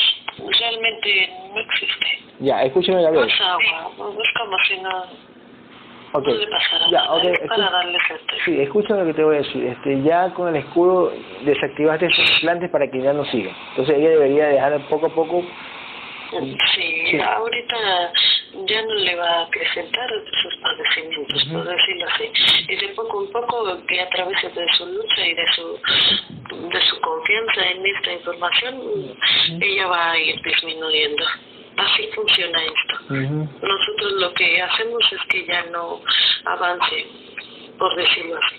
[0.61, 2.19] realmente no existe.
[2.41, 3.29] Ya, escúchame, Gabriel.
[3.29, 3.91] Es agua,
[4.23, 5.05] es como si no,
[6.17, 6.29] Ok.
[6.29, 7.25] no le pasara Ya, nada, ok.
[7.25, 7.99] es para darle.
[8.45, 9.65] Sí, escucha lo que te voy a decir.
[9.67, 11.13] Este, ya con el escudo
[11.43, 13.51] desactivaste esos implantes para que ya no siga.
[13.71, 15.45] Entonces ella debería dejar poco a poco.
[16.31, 16.57] Sí,
[17.11, 17.21] Sí.
[17.21, 17.77] ahorita
[18.67, 20.09] ya no le va a acrecentar
[20.43, 21.55] sus padecimientos, Ujú.
[21.55, 22.25] por decirlo así.
[22.69, 25.79] Y de poco en poco, que a través de su lucha y de su
[26.69, 29.17] de su confianza en esta información,
[29.61, 31.25] ella va a ir disminuyendo.
[31.77, 32.95] Así funciona esto.
[33.11, 36.01] Nosotros lo que hacemos es que ya no
[36.45, 37.07] avance,
[37.79, 38.57] por decirlo así.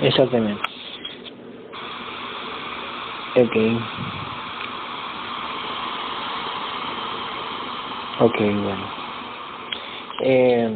[0.00, 0.62] Exactamente.
[3.36, 3.56] Ok.
[8.20, 8.98] Ok, bueno.
[10.20, 10.70] Eh,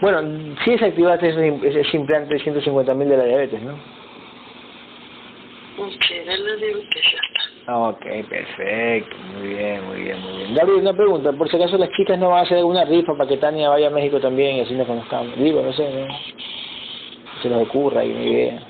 [0.00, 3.97] bueno, sí desactivaste ese, ese implante de 150 mil de la diabetes, ¿no?
[5.78, 7.40] De la está.
[7.66, 10.54] Ah, Ok, perfecto, muy bien, muy bien, muy bien.
[10.54, 13.28] David, una pregunta, por si acaso las chicas no van a hacer alguna rifa para
[13.28, 15.38] que Tania vaya a México también y así nos conozcamos.
[15.38, 16.06] Digo, no sé, ¿no?
[17.42, 18.62] se nos ocurra ahí una idea.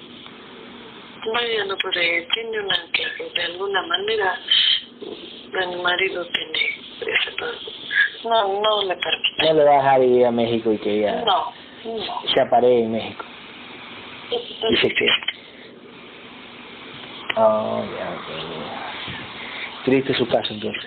[1.32, 2.00] Vaya, no, pero
[2.34, 4.38] tiene una que de alguna manera
[5.60, 6.58] el marido tiene
[7.00, 10.98] ese no no le permite No le va a dejar ir a México y que
[10.98, 11.52] ella no
[11.84, 13.24] no se aparee en México.
[14.70, 15.06] Dice que...
[17.36, 18.92] Oh, ya, ya.
[19.84, 20.84] Triste su caso entonces.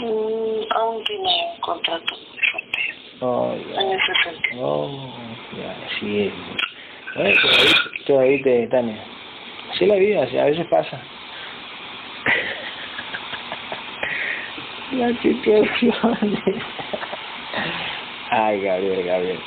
[0.00, 2.78] Mm, aún tiene un contrato muy fuerte
[3.20, 3.96] Oh, en ya.
[3.96, 5.12] ese sentido Oh,
[5.58, 6.32] ya, así es.
[7.16, 7.34] Eh,
[8.06, 9.04] todavía, te, Tania.
[9.72, 11.00] Así la vida, así, a veces pasa.
[14.92, 15.94] La situación.
[18.30, 19.38] Ay, Gabriel, Gabriel.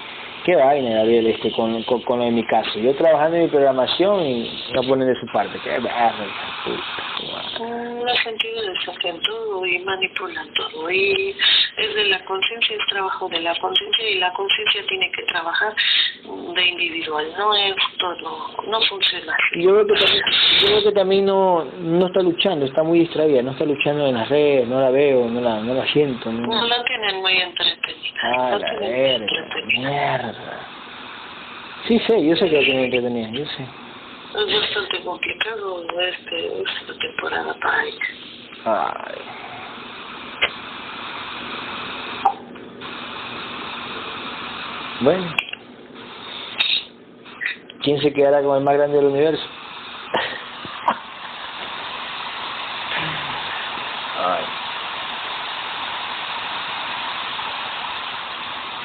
[0.46, 2.78] Qué vaina, Gabriel, este, con, con, con lo de mi caso.
[2.80, 5.58] Yo trabajando en mi programación y no ponen de su parte.
[5.64, 7.04] Qué puta,
[7.60, 11.36] Mm, ha sentido desafian todo y manipulan todo y
[11.78, 15.74] es de la conciencia es trabajo de la conciencia y la conciencia tiene que trabajar
[16.24, 20.24] de individual no es todo no funciona así Yo creo que también,
[20.62, 24.16] yo creo que también no, no está luchando, está muy distraída, no está luchando en
[24.16, 26.32] las redes, no la veo, no la, no la siento.
[26.32, 26.48] No.
[26.48, 28.20] No, la tienen muy entretenida.
[28.24, 29.90] Ah, la verga, entretenida.
[29.90, 30.33] mierda.
[31.88, 33.68] Sí sé, yo sé que entretenida, yo sé.
[34.36, 38.06] Es bastante complicado este, esta temporada para ella.
[38.66, 39.16] Ay.
[45.02, 45.36] Bueno.
[47.82, 49.44] ¿Quién se quedará con el más grande del universo?
[54.18, 54.46] Ay.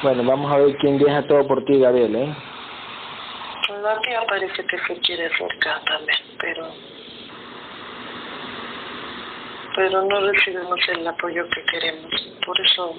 [0.01, 2.35] Bueno, vamos a ver quién deja todo por ti, Gabriel, ¿eh?
[3.83, 6.67] La tía parece que se quiere acercar también, pero
[9.75, 12.11] pero no recibimos el apoyo que queremos.
[12.45, 12.95] Por eso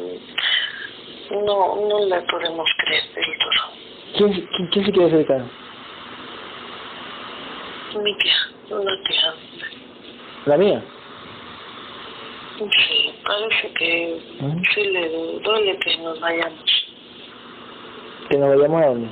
[1.31, 3.73] no no le podemos creer del todo.
[4.17, 5.43] ¿Quién, quién, quién se quiere acercar?
[8.03, 8.37] Mi tía,
[8.71, 9.35] una tía.
[10.47, 10.83] ¿La mía?
[12.59, 14.63] Sí, parece que ¿Mm?
[14.75, 15.09] sí le
[15.41, 16.80] duele que nos vayamos
[18.31, 19.09] ¿Que nos vayamos a dónde?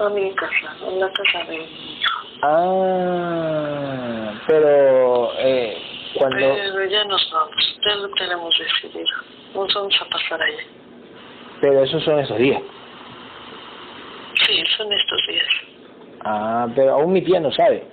[0.00, 2.26] a mi casa, a la casa de mi hijo.
[2.42, 5.76] Ah, pero eh,
[6.16, 6.38] cuando...
[6.38, 9.10] Pero ya nos vamos, ya lo tenemos decidido.
[9.54, 10.62] Nos vamos a pasar allá.
[11.60, 12.62] Pero esos son esos días.
[14.46, 15.48] Sí, son estos días.
[16.24, 17.84] Ah, pero aún mi tía no sabe.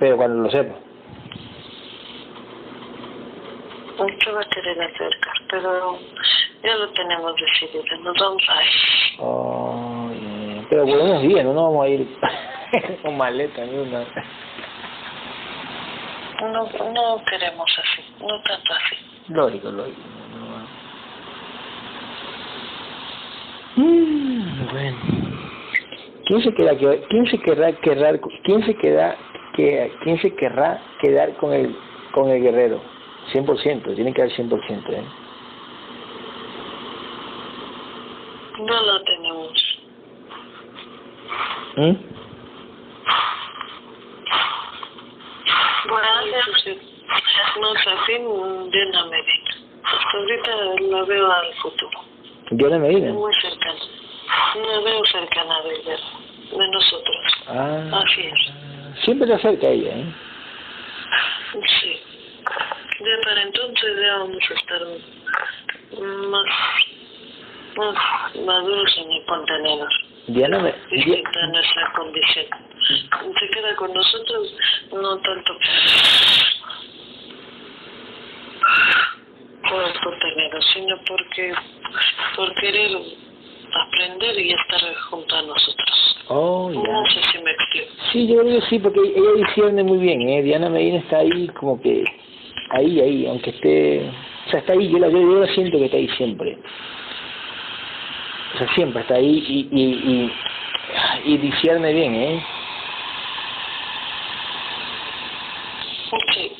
[0.00, 0.89] Pero cuando lo sepa.
[4.24, 5.98] Se va a querer acercar, pero
[6.62, 7.84] ya lo tenemos decidido.
[8.02, 8.70] Nos vamos a ir.
[9.18, 10.64] Oh, yeah.
[10.70, 12.06] Pero por unos días, no vamos a ir
[13.02, 14.04] con maleta ni una.
[16.40, 18.96] No, no queremos así, no tanto así.
[19.28, 20.00] Lógico, lógico.
[23.76, 24.98] Mm, bueno.
[26.26, 29.16] ¿Quién se queda que- quién se querrá quedar quién se queda
[29.54, 31.76] que quién se querrá quedar con el
[32.12, 32.80] con el guerrero?
[33.32, 35.04] 100%, tiene que dar 100%, ¿eh?
[38.58, 39.78] No lo tenemos.
[41.76, 41.92] ¿Mm?
[45.88, 46.76] Bueno, entonces,
[47.60, 48.18] no sé, así de
[48.88, 49.50] una medida.
[49.84, 50.50] Hasta ahorita
[50.90, 52.00] la veo al futuro.
[52.50, 53.12] Diana Medina.
[53.12, 53.80] Muy cercana.
[54.54, 55.96] La veo cercana de ella,
[56.58, 57.16] de nosotros.
[57.48, 59.02] Ah, Así es.
[59.04, 60.14] siempre se acerca a ella, ¿eh?
[61.80, 62.00] Sí.
[63.00, 64.80] Ya para entonces ya vamos a estar
[66.02, 66.46] más,
[67.76, 69.88] más maduros en el contenedor.
[70.26, 72.46] Diana, me, Di- Distinta nuestra condición.
[73.40, 74.54] Se queda con nosotros,
[74.92, 75.56] no tanto
[79.68, 81.52] por el contenedor, sino porque
[82.36, 82.90] por querer
[83.72, 86.16] aprender y estar junto a nosotros.
[86.28, 86.80] Oh, ya.
[86.80, 87.92] No sé si me explico.
[88.12, 90.42] Sí, yo creo que sí, porque ella discierne muy bien, ¿eh?
[90.42, 92.04] Diana Medina está ahí como que,
[92.70, 94.10] ahí, ahí, aunque esté,
[94.46, 96.56] o sea, está ahí, yo la, yo, yo la siento que está ahí siempre.
[98.54, 100.32] O sea, siempre está ahí y, y,
[101.24, 102.44] y, y discierne bien, ¿eh?
[106.34, 106.52] Sí,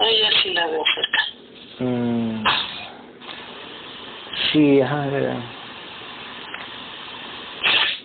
[0.00, 1.24] a ella sí la veo cerca.
[1.80, 2.44] Mm.
[4.52, 5.38] Sí, ajá, es verdad.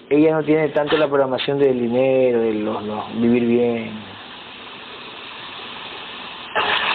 [0.10, 3.94] Ella no tiene tanto la programación del dinero, de los, los vivir bien.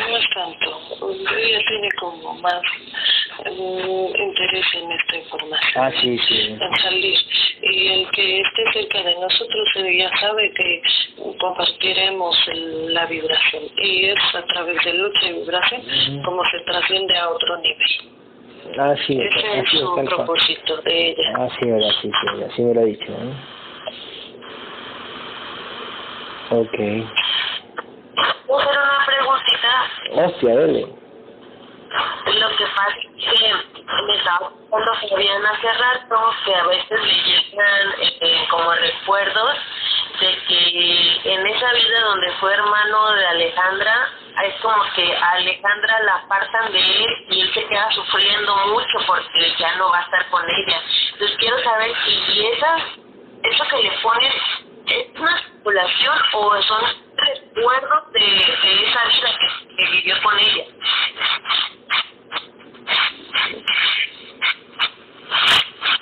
[0.08, 1.10] No es tanto.
[1.36, 1.58] Ella
[2.34, 2.60] más
[3.46, 5.84] mm, interés en esta información.
[5.84, 6.56] Ah, sí, sí.
[6.60, 7.18] En salir.
[7.62, 10.82] Y el que esté cerca de nosotros eh, ya sabe que
[11.38, 13.64] compartiremos el- la vibración.
[13.78, 18.10] Y es a través de lucha y vibración como se trasciende a otro nivel.
[18.78, 20.04] Ah, sí, Ese es así es, su cual.
[20.06, 21.32] propósito de ella.
[21.36, 23.34] Ah, sí, verdad, sí, sí, verdad, sí me lo ha dicho, ¿eh?
[26.50, 26.76] Ok.
[28.46, 30.24] ¿Puedo hacer una preguntita?
[30.26, 30.86] Hostia, dale.
[32.34, 33.54] Lo que pasa es que
[34.06, 39.56] me estaba contando Fabián hace rato que a veces le llegan eh, como recuerdos
[40.20, 44.08] de que en esa vida donde fue hermano de Alejandra,
[44.44, 48.98] es como que a Alejandra la apartan de él y él se queda sufriendo mucho
[49.06, 50.82] porque ya no va a estar con ella.
[51.12, 52.76] Entonces quiero saber si esa,
[53.42, 54.32] eso que le ponen
[54.86, 60.64] es una especulación o son recuerdos de, de esa vida que, que vivió con ella.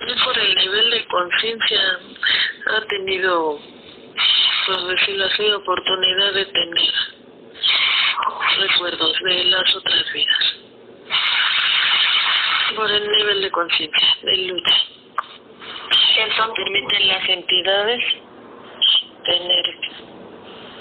[0.07, 1.99] Y por el nivel de conciencia
[2.67, 3.59] ha tenido,
[4.67, 6.95] por decirlo así, oportunidad de tener
[8.59, 10.57] recuerdos de las otras vidas.
[12.75, 14.77] Por el nivel de conciencia, de lucha.
[16.19, 18.03] Eso permite las entidades
[19.25, 19.65] tener,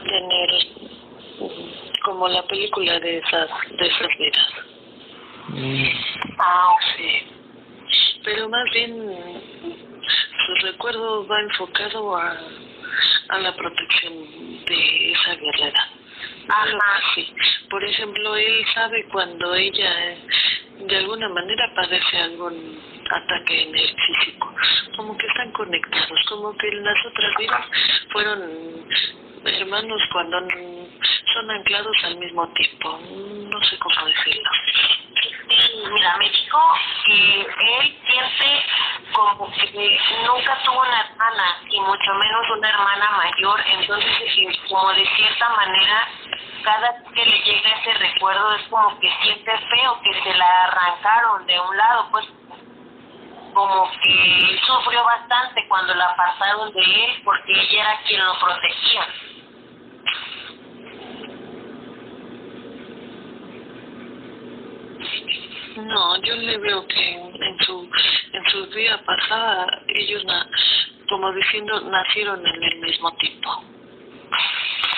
[0.07, 0.49] tener
[2.03, 4.47] como la película de esas, de esas vidas.
[5.49, 5.85] Mm,
[6.39, 7.27] Ah, sí.
[8.23, 8.93] Pero más bien
[10.45, 12.37] su recuerdo va enfocado a,
[13.29, 14.13] a la protección
[14.65, 15.89] de esa guerrera.
[16.49, 17.01] Ajá.
[17.15, 17.27] Sí.
[17.69, 20.17] Por ejemplo, él sabe cuando ella
[20.79, 22.79] de alguna manera padece algún
[23.09, 24.53] ataque en el físico.
[24.97, 27.65] Como que están conectados, como que en las otras vidas
[28.11, 28.85] fueron
[29.53, 30.39] hermanos cuando
[31.33, 32.99] son anclados al mismo tiempo.
[33.01, 34.49] No sé cómo decirlo.
[35.93, 36.59] mira, me dijo
[37.05, 38.65] que él siente
[39.13, 45.05] como que nunca tuvo una hermana y mucho menos una hermana mayor, entonces como de
[45.15, 46.07] cierta manera
[46.63, 50.63] cada vez que le llega ese recuerdo es como que siente feo que se la
[50.63, 52.25] arrancaron de un lado, pues
[53.53, 59.07] como que sufrió bastante cuando la apartaron de él porque ella era quien lo protegía.
[65.85, 67.87] No, yo le veo que en su
[68.33, 70.47] en su vida pasada ellos, na,
[71.07, 73.63] como diciendo, nacieron en el mismo tiempo.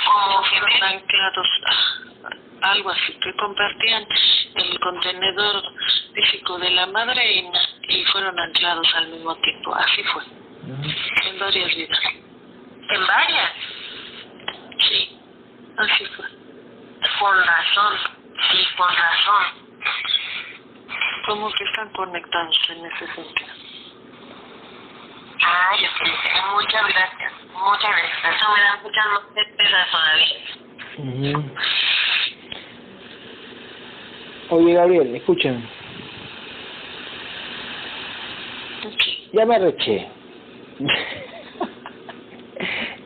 [0.06, 1.48] Como que anclados,
[2.62, 4.08] algo así, que compartían
[4.56, 5.62] el contenedor
[6.14, 7.52] físico de la madre y,
[7.90, 9.76] y fueron anclados al mismo tiempo.
[9.76, 10.24] Así fue.
[11.26, 12.00] En varias vidas.
[12.90, 13.52] ¿En varias?
[14.88, 15.20] Sí,
[15.76, 16.26] así fue.
[17.20, 17.94] Con razón,
[18.52, 19.68] sí, con razón
[21.28, 23.50] como que están conectados en ese sentido.
[25.44, 26.00] Ay, ok,
[26.56, 28.36] muchas gracias, muchas gracias.
[28.36, 30.38] Eso me da muchas más certezas todavía.
[34.50, 35.70] Oye, Gabriel, escúchame.
[39.34, 40.08] Ya me arreché.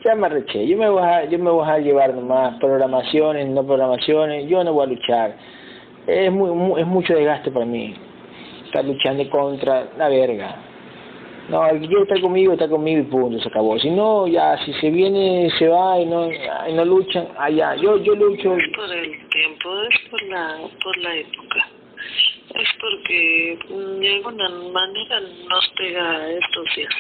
[0.06, 0.68] ya me arreché.
[0.68, 4.48] Yo me voy a, yo me voy a llevar nomás programaciones, no programaciones.
[4.48, 5.36] Yo no voy a luchar.
[6.08, 7.96] Es muy, es mucho desgaste para mí
[8.72, 10.56] estar luchando contra la verga.
[11.50, 13.78] No, el que quiere estar conmigo, está conmigo y punto, se acabó.
[13.78, 17.76] Si no, ya, si se viene, se va y no, y no luchan, allá.
[17.76, 18.56] Yo, yo lucho.
[18.56, 21.68] Es por el tiempo, es por la, por la época.
[22.56, 23.60] Es porque
[24.00, 25.20] de alguna manera
[25.50, 26.94] nos pega estos días.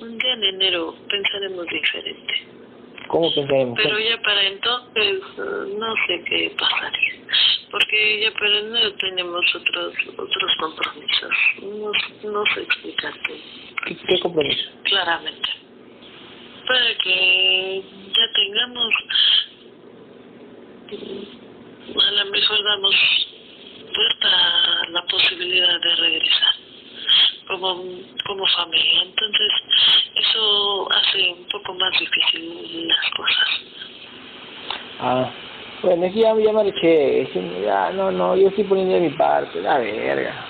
[0.00, 2.61] Día en enero pensaremos diferente.
[3.12, 3.78] ¿Cómo pensaremos?
[3.82, 5.20] Pero ya para entonces
[5.78, 7.12] no sé qué pasaría
[7.70, 11.30] porque ya pero no tenemos otros otros compromisos.
[11.62, 11.92] No,
[12.30, 13.40] no sé explicarte.
[13.84, 14.70] ¿Qué, qué compromiso?
[14.84, 15.50] Claramente.
[16.66, 17.82] Para que
[18.16, 18.94] ya tengamos,
[21.96, 22.94] a lo mejor damos
[23.94, 26.61] puerta la posibilidad de regresar
[27.48, 27.84] como,
[28.26, 29.02] como familia.
[29.02, 29.52] Entonces,
[30.16, 33.48] eso hace un poco más difícil las cosas.
[35.00, 35.30] Ah.
[35.82, 37.28] Bueno, es que ya, ya me arreché,
[37.64, 40.46] ya, no, no, yo estoy poniendo de mi parte, la verga.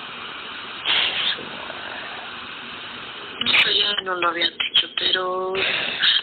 [3.43, 5.53] Eso ya no lo habían dicho, pero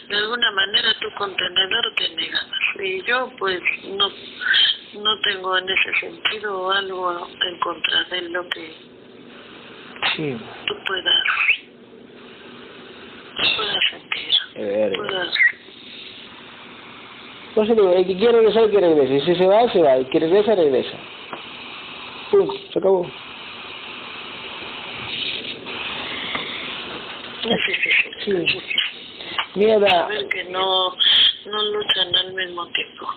[0.08, 2.60] de alguna manera tu contenedor tiene ganas.
[2.78, 4.08] Y yo pues no,
[5.02, 8.72] no tengo en ese sentido algo en contra de lo que
[10.16, 10.36] sí.
[10.66, 11.14] tú puedas,
[13.56, 14.94] puedas sentir.
[14.96, 15.34] Puedas
[17.50, 19.26] entonces digo, el que quiere regresar, que regrese.
[19.26, 19.96] Si se va, se va.
[19.96, 20.96] El que regresa, regresa.
[22.30, 22.54] Punto.
[22.72, 23.10] Se acabó.
[28.24, 28.32] Sí.
[29.56, 30.94] Mira que no,
[31.46, 33.08] no luchan al mismo tiempo.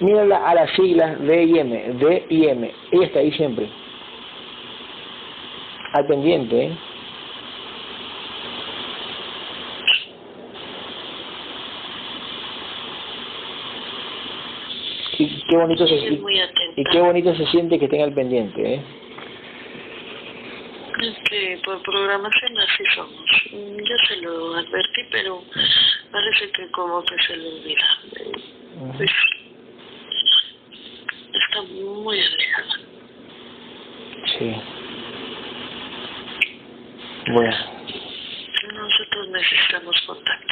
[0.00, 1.94] Mira a las siglas D y M.
[1.94, 2.72] D y M.
[2.92, 3.68] Ella está ahí siempre.
[5.98, 6.78] Al pendiente, ¿eh?
[15.18, 18.80] y qué bonito se y, qué bonito se siente que tenga el pendiente ¿eh?
[21.02, 23.30] es que por programación así somos.
[23.50, 25.42] Yo se lo advertí pero
[26.12, 27.98] parece que como que se le olvida.
[28.96, 29.10] Pues,
[31.34, 32.78] está muy alejada.
[34.38, 34.77] Sí
[37.32, 37.56] bueno
[38.74, 40.48] nosotros necesitamos contacto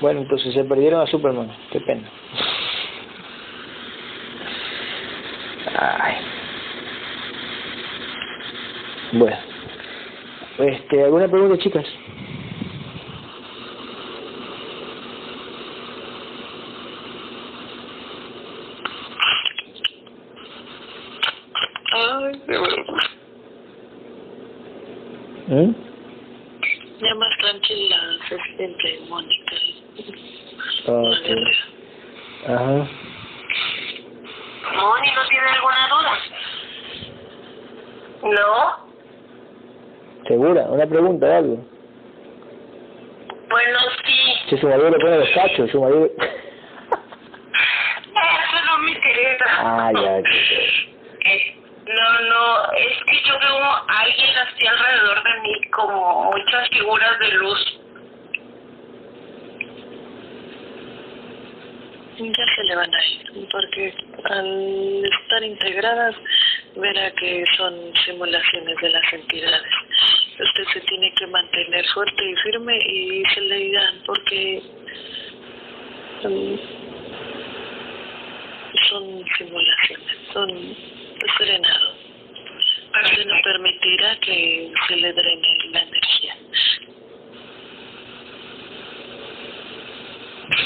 [0.00, 1.50] bueno, entonces se perdieron a Superman.
[1.70, 2.08] Qué pena.
[5.76, 6.14] Ay.
[9.12, 9.36] Bueno.
[10.58, 11.84] Este, ¿Alguna pregunta, chicas?
[45.78, 46.10] ahí.
[48.14, 49.44] Eso no me interesa.
[49.58, 50.18] Ah, ya.
[50.18, 51.56] Eh,
[51.86, 53.58] no, no, es que yo veo
[53.88, 57.80] alguien así alrededor de mí, como muchas figuras de luz.
[62.18, 63.94] Ya se le van a ir, porque
[64.24, 66.14] al estar integradas,
[66.76, 69.72] verá que son simulaciones de las entidades
[70.42, 73.22] usted se tiene que mantener fuerte y firme y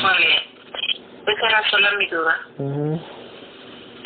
[0.05, 0.43] Muy bien.
[1.27, 2.37] Esa era solo mi duda.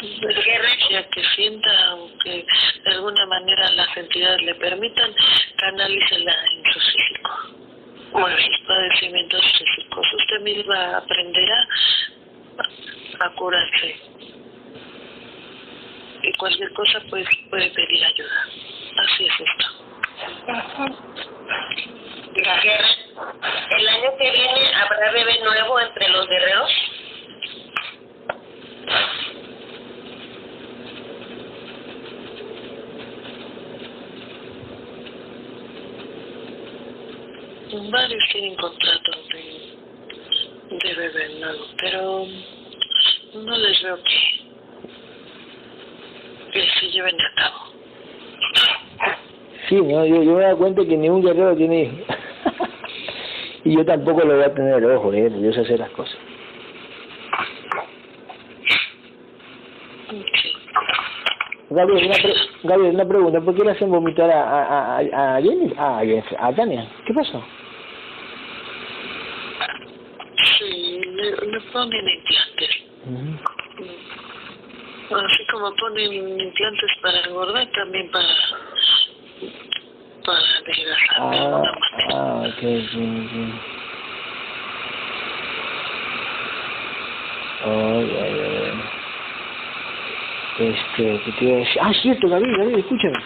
[0.01, 2.47] Energía que sienta o que
[2.85, 5.13] de alguna manera las entidades le permitan,
[5.57, 7.31] canalícela en su físico.
[8.13, 8.53] Muy bien.
[8.53, 10.07] Sus padecimientos físicos.
[10.15, 11.69] Usted misma aprenderá
[13.19, 13.97] a curarse.
[16.23, 18.47] Y cualquier cosa pues puede pedir ayuda.
[18.99, 19.67] Así es esto.
[22.37, 23.08] Gracias.
[23.79, 26.71] ¿El año que viene habrá bebé nuevo entre los guerreros?
[37.91, 42.27] Varios tienen contratos de, de bebé nuevo, pero
[43.35, 44.21] no les veo que,
[46.53, 47.59] que se lleven a cabo.
[49.69, 52.18] Sí, no, yo, yo me doy cuenta que ningún guerrero tiene hijos.
[53.69, 56.17] Y yo tampoco lo voy a tener, ojo, eh, yo sé hacer las cosas.
[61.69, 65.43] Gabriel, una, pre Gabriel, una pregunta, ¿por qué le hacen vomitar a, a, a, a
[65.43, 65.75] Jenny?
[65.77, 66.01] Ah,
[66.39, 67.45] a, Tania, ¿qué pasó?
[70.59, 72.71] Sí, le, le ponen implantes.
[73.05, 73.37] Ujú.
[75.15, 78.29] Así como ponen implantes para engordar, también para
[80.29, 82.15] para adelgazar de Ah, alguna manera.
[82.15, 83.35] ah, ok, ok.
[87.67, 88.73] Oh, ya, ya, ya.
[90.59, 91.79] Este, ¿qué te iba a decir?
[91.83, 93.19] Ah, cierto, Gabriel, Gabriel, escúchame.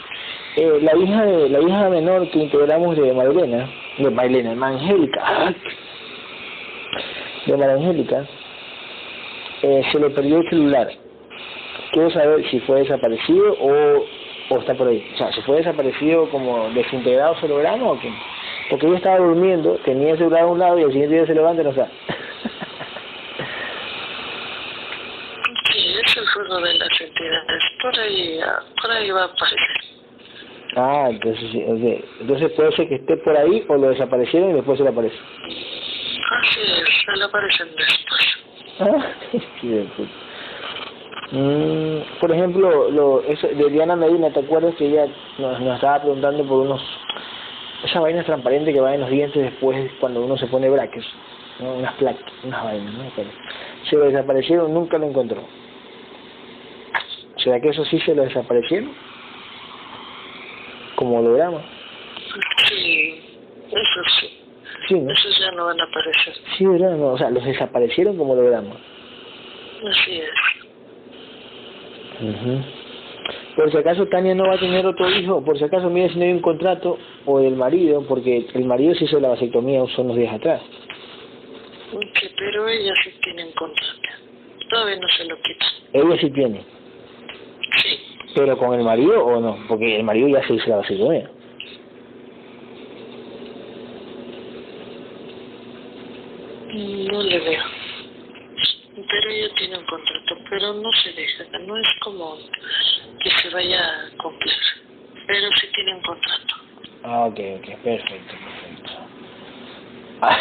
[0.57, 3.69] Eh, la hija de la hija menor que integramos de Marilena,
[3.99, 5.53] de Marilena, de Angélica, ah,
[7.47, 8.27] de María Angélica,
[9.63, 10.89] eh, se le perdió el celular.
[11.93, 14.05] Quiero saber si fue desaparecido o,
[14.53, 15.11] o está por ahí.
[15.15, 18.13] O sea, si fue desaparecido como desintegrado se logramos o qué.
[18.71, 21.35] Porque ella estaba durmiendo, tenía el celular a un lado y al siguiente día se
[21.35, 21.89] levanta y no está.
[25.73, 27.63] Sí, es el juego de las entidades.
[27.81, 29.77] Por ahí, ah, por ahí va a aparecer.
[30.77, 32.05] ah, entonces sí, ok.
[32.21, 35.17] Entonces puede ser que esté por ahí o lo desaparecieron y después se le aparece.
[36.31, 38.39] Así es, se le aparecen después.
[38.81, 39.13] Ah,
[39.61, 39.87] qué.
[41.33, 45.07] Mm, por ejemplo, lo, eso, de Diana Medina, ¿te acuerdas que ella
[45.39, 46.83] nos, nos estaba preguntando por unos...
[47.85, 51.07] Esa vaina transparente que va en los dientes después cuando uno se pone brackets,
[51.59, 51.75] ¿no?
[51.75, 53.11] unas placas, unas vainas, ¿no?
[53.17, 53.31] Pero
[53.89, 55.43] se lo desaparecieron, nunca lo encontró.
[57.39, 58.93] ¿Será que eso sí se lo desaparecieron?
[60.95, 61.63] Como holograma.
[62.69, 63.21] Sí,
[63.69, 64.39] eso sí.
[64.87, 65.11] Sí, ¿no?
[65.11, 66.35] Esos ya no van a aparecer.
[66.57, 66.97] Sí, ¿verdad?
[66.97, 68.77] No, o sea, los desaparecieron como holograma.
[69.89, 70.52] Así es.
[73.57, 76.19] Por si acaso Tania no va a tener otro hijo, por si acaso mira si
[76.19, 80.07] no hay un contrato o del marido, porque el marido se hizo la vasectomía son
[80.07, 80.63] unos días atrás.
[81.91, 84.01] Sí, pero ella sí tiene un contrato.
[84.71, 85.67] Todavía no se lo quita.
[85.93, 86.65] Ella sí tiene,
[87.83, 87.99] Sí.
[88.35, 91.31] pero con el marido o no, porque el marido ya se hizo la vasectomía.
[97.11, 97.63] No le veo.
[98.95, 101.45] Pero ella tiene un contrato, pero no se deja.
[101.67, 101.77] No
[103.23, 104.55] que se vaya a cumplir.
[105.27, 106.55] Pero sí tiene un contrato.
[107.05, 108.93] Ah, ok, ok, perfecto, perfecto.
[110.21, 110.39] Ah.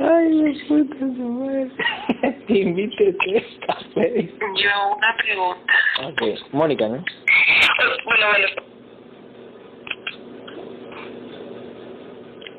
[0.00, 1.70] Ay, la puta su madre.
[2.46, 4.30] Te invito a tres cafés.
[4.56, 5.74] Yo una pregunta.
[6.04, 6.22] Ok,
[6.52, 7.04] Mónica, ¿no?
[8.04, 8.48] Bueno, bueno.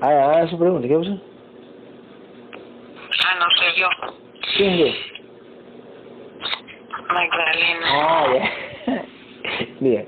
[0.02, 1.22] Ah, ah, su pregunta, ¿qué pasó?
[3.26, 3.90] Ah, no soy yo.
[4.56, 5.09] ¿Quién es?
[7.10, 7.88] Magdalena.
[7.88, 9.04] Ah, ya.
[9.80, 10.08] Bien.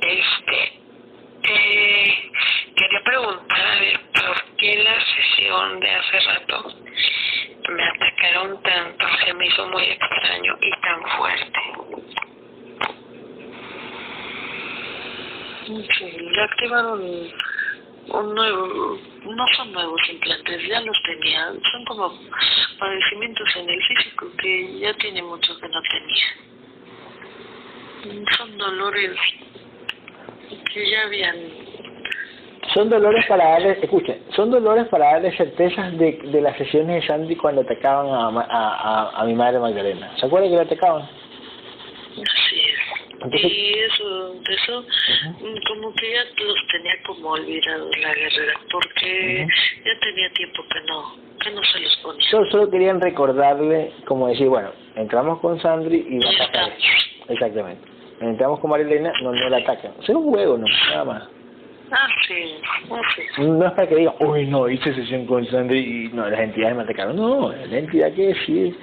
[0.00, 0.72] Este,
[1.42, 2.30] eh,
[2.76, 3.78] quería preguntar
[4.14, 6.74] por qué la sesión de hace rato
[7.68, 11.58] me atacaron tanto, se me hizo muy extraño y tan fuerte.
[15.66, 17.02] Sí, le activaron
[18.08, 22.12] un nuevo, no son nuevos implantes, ya los tenía, son como
[22.78, 26.26] padecimientos en el físico que ya tiene mucho que no tenía.
[28.36, 29.16] Son dolores
[30.72, 31.36] que ya habían
[32.74, 37.06] son dolores para darle, escuchen, son dolores para darle certezas de, de las sesiones de
[37.06, 40.14] Sandy cuando atacaban a, a, a, a mi madre Magdalena.
[40.18, 41.08] ¿Se acuerdan que la atacaban?
[42.18, 42.67] Es.
[43.20, 44.84] Entonces- y eso, eso,
[45.66, 49.46] como que ya los tenía como olvidados la guerrera, porque
[49.84, 52.30] ya tenía tiempo que no, que no se los ponía.
[52.30, 56.68] Solo, solo querían recordarle, como decir, bueno, entramos con Sandri y va a atacar.
[56.70, 57.10] estamos.
[57.28, 57.88] Exactamente.
[58.20, 59.92] Entramos con Marilena, no, no la atacan.
[60.02, 61.22] Es un juego, no, nada más.
[61.24, 61.30] Es,
[62.90, 63.38] así es.
[63.38, 66.76] No es para que digan, uy, no, hice sesión con Sandri y no, las entidades
[66.76, 67.16] me atacaron.
[67.16, 68.74] No, la entidad que decide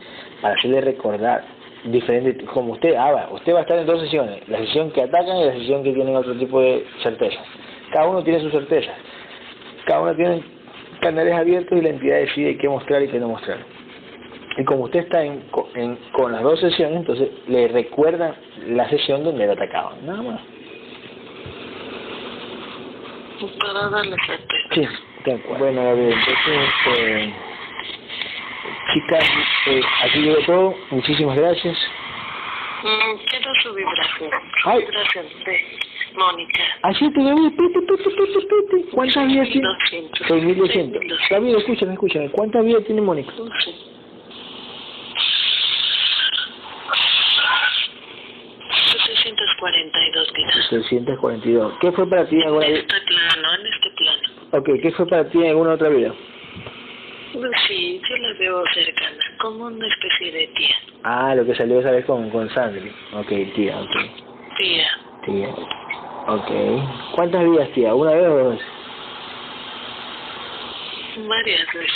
[0.42, 1.44] para hacerle recordar
[1.86, 5.02] diferente, como usted, ah, va, usted va a estar en dos sesiones, la sesión que
[5.04, 7.44] atacan y la sesión que tienen otro tipo de certezas.
[7.92, 8.96] Cada uno tiene sus certezas.
[9.86, 10.44] Cada uno tiene
[11.02, 13.60] canales abiertos y la entidad decide qué mostrar y qué no mostrar.
[14.58, 18.34] Y como usted está en, co- en- con las dos sesiones, entonces le recuerdan
[18.68, 20.42] la sesión donde lo atacaban, nada más.
[23.60, 24.68] Para darle certeza.
[24.74, 24.88] Sí,
[25.26, 25.60] de acuerdo.
[25.66, 27.34] Bueno, Gabriel, entonces, eh,
[28.96, 29.24] chicas,
[29.68, 30.76] eh, aquí llegó todo.
[30.92, 31.78] Muchísimas gracias.
[32.84, 34.32] Mm, Quiero su vibración,
[34.64, 34.80] su Ay.
[34.86, 35.62] vibración de
[36.16, 36.64] Mónica.
[36.84, 37.98] Así te pete, pete,
[38.72, 38.86] pete.
[38.92, 39.68] ¿Cuántas vidas tiene?
[39.68, 40.28] 1200.
[40.28, 41.20] 6200.
[41.30, 42.30] Gabriel, escúchame, escúchame.
[42.30, 43.32] ¿Cuántas vidas tiene Mónica?
[43.66, 43.76] Sí.
[49.04, 50.68] 742 vidas.
[50.70, 51.74] 342.
[51.82, 52.80] ¿Qué fue para ti en alguna En vida?
[52.82, 54.22] este plano, en este plano.
[54.52, 56.14] Ok, ¿qué fue para ti en alguna otra vida?
[57.68, 60.76] Sí, yo la veo cercana, como una especie de tía.
[61.04, 62.92] Ah, lo que salió esa vez con, con Sandri.
[63.14, 63.96] Ok, tía, ok.
[64.58, 64.88] Tía.
[65.24, 65.50] Tía.
[66.28, 66.52] Ok.
[67.14, 67.94] ¿Cuántas vidas, tía?
[67.94, 68.62] ¿Una vez o dos?
[71.28, 71.92] Varias veces.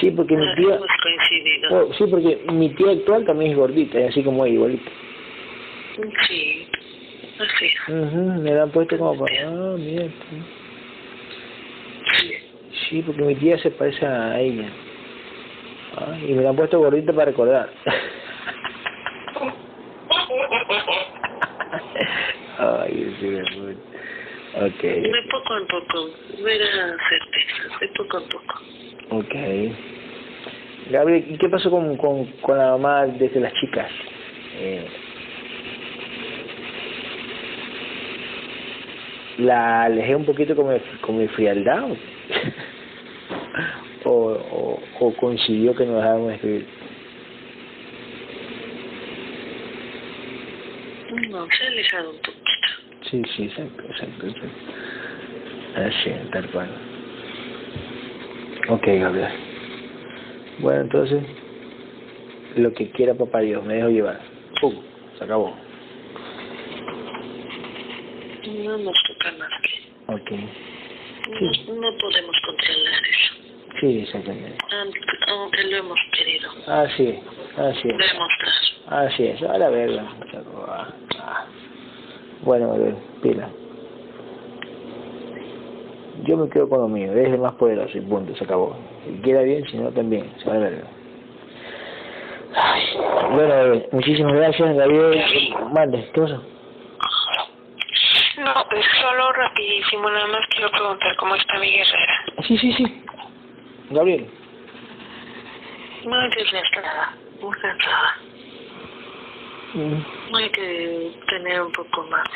[0.00, 0.74] Sí, porque mi tía...
[0.74, 1.86] Hemos coincidido.
[1.86, 4.90] Oh, sí, porque mi tía actual también es gordita, y así como ella, igualita.
[6.26, 6.68] Sí,
[7.38, 7.88] así es.
[7.88, 9.48] Ujú, me la han puesto como para...
[9.48, 10.06] Ah, mira.
[12.88, 13.02] Sí.
[13.02, 14.68] Porque mi tía se parece a ella.
[15.96, 17.70] Ah, y me la han puesto gordita para recordar.
[22.58, 23.80] Ay, sí, me puto.
[24.56, 26.10] Ok, De poco en poco,
[26.44, 28.54] verá certezas, de poco en poco.
[29.10, 29.34] ok.
[30.90, 33.90] Gabriel, ¿y qué pasó con, con, con la mamá desde las chicas?
[34.56, 34.86] Eh,
[39.38, 41.88] ¿La alejé un poquito con mi, con mi frialdad?
[44.04, 46.68] ¿O, o, o coincidió que nos dejábamos de escribir?
[51.30, 52.68] No, se ha alejado un poquito.
[53.10, 54.74] Sí, sí, exacto, exacto, exacto.
[55.76, 56.68] Así, tal cual.
[58.68, 59.32] Ok, Gabriel.
[60.58, 61.22] Bueno, entonces,
[62.56, 64.20] lo que quiera papá Dios, me dejo llevar.
[64.60, 64.74] Pum,
[65.18, 65.56] se acabó.
[68.46, 70.12] No nos toca más que.
[70.12, 70.30] Ok.
[71.28, 73.32] No, no podemos controlar eso,
[73.80, 74.56] Sí, exactamente.
[75.28, 77.98] aunque, lo hemos querido Así es, así es.
[77.98, 79.04] demostrar.
[79.06, 80.04] Así es, a la verga.
[82.42, 83.48] Bueno, Gabriel, pila.
[86.24, 88.76] Yo me quedo con lo mío, es el más poderoso y punto, se acabó.
[89.04, 90.84] Si queda bien, si no, también, se va a verga.
[93.32, 95.24] Bueno, Gabriel, muchísimas gracias, Gabriel.
[95.72, 96.42] Mande, ¿qué pasó?
[98.38, 102.24] No, pues solo rapidísimo, nada más quiero preguntar cómo está mi guerrera.
[102.46, 103.03] Sí, sí, sí.
[103.90, 104.26] Gabriel.
[106.04, 108.16] Muy desgastada, muy cansada.
[109.74, 112.28] Mm, Hay que tener un poco más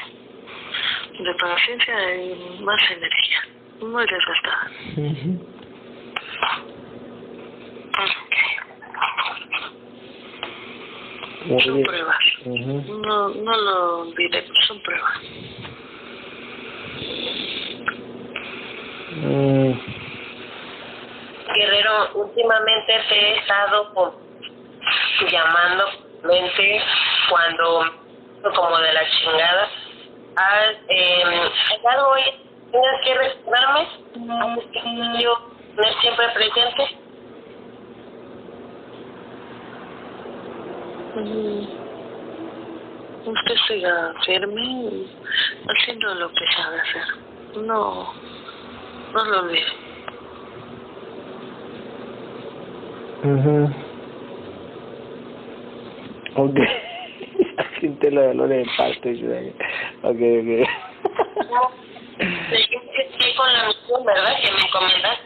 [1.18, 3.38] de paciencia y más energía.
[3.80, 4.70] Muy desgastada.
[11.46, 12.18] Muy Son pruebas.
[12.44, 15.20] No, no lo diré, son pruebas.
[19.16, 19.97] Mm,
[21.58, 24.14] Guerrero, últimamente te he estado con-
[25.30, 25.84] llamando
[26.22, 26.80] mente
[27.28, 27.92] cuando
[28.54, 29.68] como de la chingada.
[30.36, 31.50] Has eh,
[31.90, 32.22] algo hoy
[32.70, 33.88] tienes que recordarme,
[35.20, 35.38] yo
[35.74, 36.98] tener siempre presente.
[41.14, 41.68] Mm.
[43.26, 45.06] Usted siga firme
[45.66, 47.02] haciendo lo que sabe hacer.
[47.56, 48.14] No,
[49.12, 49.87] no lo olvide.
[53.24, 53.74] Uh -huh.
[56.36, 56.56] Ok.
[57.56, 59.24] La gente lo dolores de parto y.
[60.02, 60.14] Ok, ok.
[61.50, 61.62] No,
[63.36, 64.36] con la misión, ¿verdad?
[64.40, 65.18] Que me encomendas.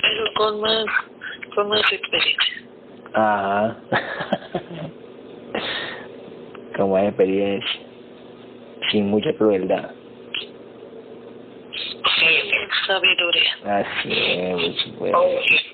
[0.00, 0.84] Pero con más,
[1.54, 2.54] con más experiencia.
[3.12, 3.76] Ajá.
[6.76, 7.80] con más experiencia.
[8.90, 9.95] Sin mucha crueldad.
[12.86, 13.56] Sabiduría.
[13.64, 15.12] Así es, pues.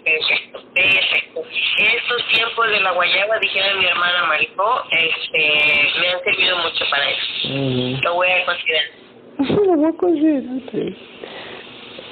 [0.04, 1.42] Perfecto, perfecto.
[1.78, 7.10] Estos tiempos de la guayaba, dijera mi hermana Maricó, este, me han servido mucho para
[7.10, 7.48] eso.
[8.04, 8.84] Lo voy a considerar.
[9.66, 10.56] Lo voy a considerar.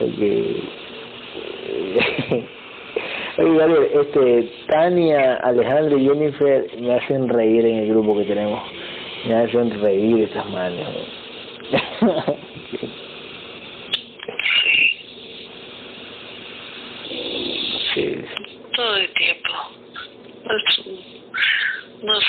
[0.00, 0.20] Ok.
[3.38, 8.24] Oye, a ver, este, Tania, Alejandro y Jennifer me hacen reír en el grupo que
[8.24, 8.60] tenemos.
[9.26, 10.88] Me hacen reír estas manos.
[17.08, 18.24] Sí, sí.
[18.74, 19.50] Todo el tiempo.
[20.44, 20.86] Es-
[22.02, 22.24] nos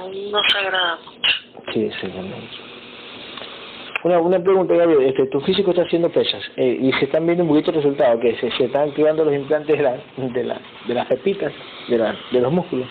[0.00, 1.32] gusta, nos agrada mucho.
[1.72, 2.56] Sí, exactamente.
[4.04, 7.42] Una, una pregunta, Gabriel, este, tu físico está haciendo pesas eh, y se están viendo
[7.42, 10.94] un poquito resultados, que se, se están activando los implantes de, la, de, la, de
[10.94, 11.52] las pepitas,
[11.88, 12.86] de, la, de los músculos.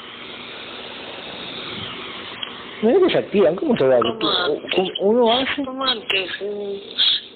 [2.82, 3.86] No es que se activan, ¿cómo se.
[3.86, 5.64] ¿Cómo- Uno hace...
[5.64, 6.30] Como antes,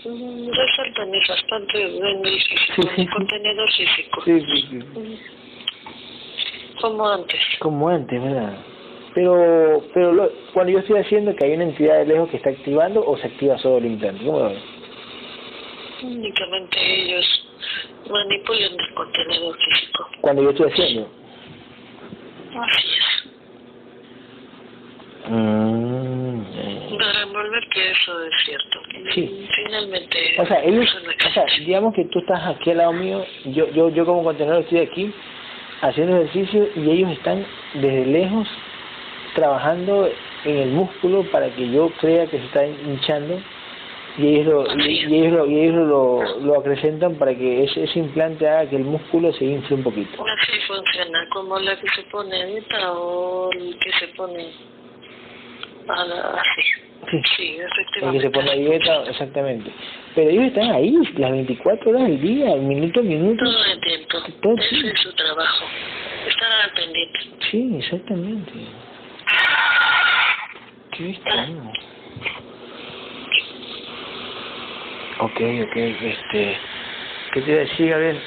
[0.03, 4.21] resaltan en el físico, Sí, sí, contenedor físico.
[4.25, 5.19] Sí, sí, sí.
[6.81, 7.39] Como antes.
[7.59, 8.57] Como antes, ¿verdad?
[9.13, 12.49] Pero, pero lo- cuando yo estoy haciendo que hay una entidad de lejos que está
[12.49, 14.63] activando o se activa solo el implante, ¿cómo lo ves?
[16.03, 17.47] Únicamente ellos
[18.09, 20.07] manipulan el contenedor físico.
[20.21, 21.09] Cuando yo estoy haciendo.
[22.57, 23.31] Así es.
[25.29, 26.97] Mm, eh.
[26.97, 28.79] Para envolver que eso es cierto.
[29.13, 29.47] Sí.
[29.55, 33.23] Finalmente, O sea, ellos, no o sea, digamos que tú estás aquí al lado mío,
[33.45, 35.13] yo, yo, yo como contenedor estoy aquí
[35.81, 38.47] haciendo ejercicio y ellos están desde lejos
[39.35, 40.09] trabajando
[40.45, 43.39] en el músculo para que yo crea que se está hinchando
[44.17, 47.83] y ellos lo, y, y ellos lo, y ellos lo, lo acrecentan para que ese,
[47.85, 50.23] ese implante haga que el músculo se infle un poquito.
[50.25, 54.51] Así funciona, como la que se pone ahorita o el que se pone
[55.87, 56.61] a la, así.
[57.09, 57.21] Sí.
[57.35, 58.19] Sí, El efectivamente.
[58.19, 59.71] que se pone a dieta, exactamente.
[60.13, 63.43] Pero ellos están ahí las 24 horas del día, minuto a minuto.
[63.43, 64.17] Todo el tiempo.
[64.41, 65.65] Todo el Ese es su trabajo.
[66.27, 67.19] Estar al pendiente.
[67.49, 68.51] Sí, exactamente.
[70.91, 71.71] Qué extraño.
[75.19, 76.57] Ok, ok, este...
[77.33, 78.21] ¿Qué te iba a decir, Gabriel?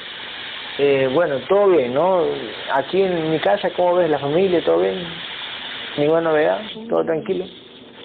[0.77, 2.25] Eh, bueno, todo bien, ¿no?
[2.73, 4.63] Aquí en mi casa, ¿cómo ves la familia?
[4.63, 5.07] ¿Todo bien?
[5.97, 6.61] ¿Ninguna novedad?
[6.89, 7.45] ¿Todo tranquilo?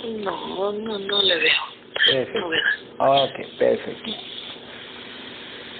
[0.05, 1.62] No, no, no le veo.
[1.95, 2.41] Perfecto.
[2.41, 3.24] Novedad.
[3.24, 4.11] Ok, perfecto.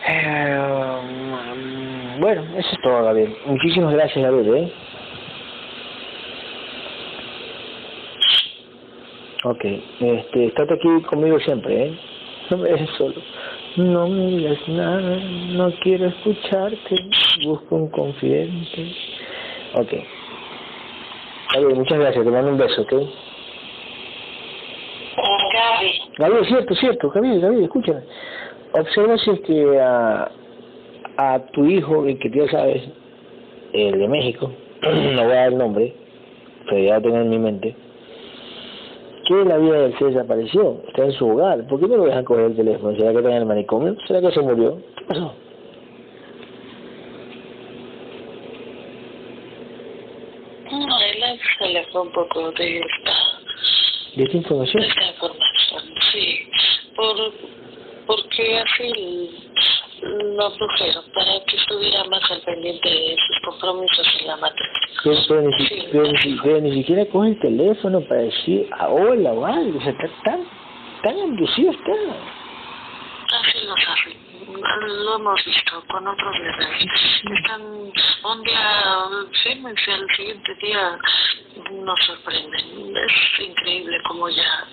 [0.09, 0.59] Eh,
[1.03, 3.37] um, bueno, eso es todo, Gabriel.
[3.45, 4.73] Muchísimas gracias, Gabriel, ¿eh?
[9.43, 9.65] Ok,
[10.01, 11.99] este, estate aquí conmigo siempre, ¿eh?
[12.51, 13.15] No me dejes solo.
[13.77, 15.17] No me digas nada,
[15.53, 16.97] no quiero escucharte.
[17.45, 18.93] Busco un confidente.
[19.75, 19.93] Ok.
[21.55, 22.93] Gabriel, muchas gracias, te mando un beso, ¿ok?
[25.53, 28.01] Gaby, Gabriel, cierto, cierto, Gabriel, Gabriel, escúchame.
[28.73, 30.31] Observa si es que a,
[31.17, 32.83] a tu hijo, el que tú ya sabes,
[33.73, 34.53] el de México,
[34.83, 35.95] no voy a dar el nombre,
[36.67, 37.75] pero ya lo tengo en mi mente,
[39.31, 41.65] que la vida del se desapareció, está en su hogar.
[41.69, 42.97] ¿Por qué no lo dejan coger el teléfono?
[42.97, 43.97] ¿Será que está en el manicomio?
[44.09, 44.83] ¿Será que se murió?
[44.97, 45.35] ¿Qué pasó?
[50.73, 53.13] No, él se le fue un poco de esta,
[54.17, 54.83] ¿De esta de información?
[54.83, 55.83] esta información,
[56.13, 56.51] sí.
[56.97, 57.17] Por,
[58.07, 59.31] porque así
[60.03, 64.69] lo abdujeron para que estuviera más al pendiente de sus compromisos en la matriz.
[65.03, 69.33] Pero, pero ni, pero ni pero ni siquiera coge el teléfono para decir a hola
[69.33, 69.79] o algo.
[69.79, 70.45] O sea, está tan,
[71.03, 71.93] tan inducido está.
[71.93, 74.31] Así los hacen.
[75.05, 76.87] Lo hemos visto con otros bebés.
[77.39, 79.07] Están un día
[79.43, 80.99] firmes y al siguiente día
[81.71, 82.97] nos sorprenden.
[82.97, 84.67] Es increíble cómo ya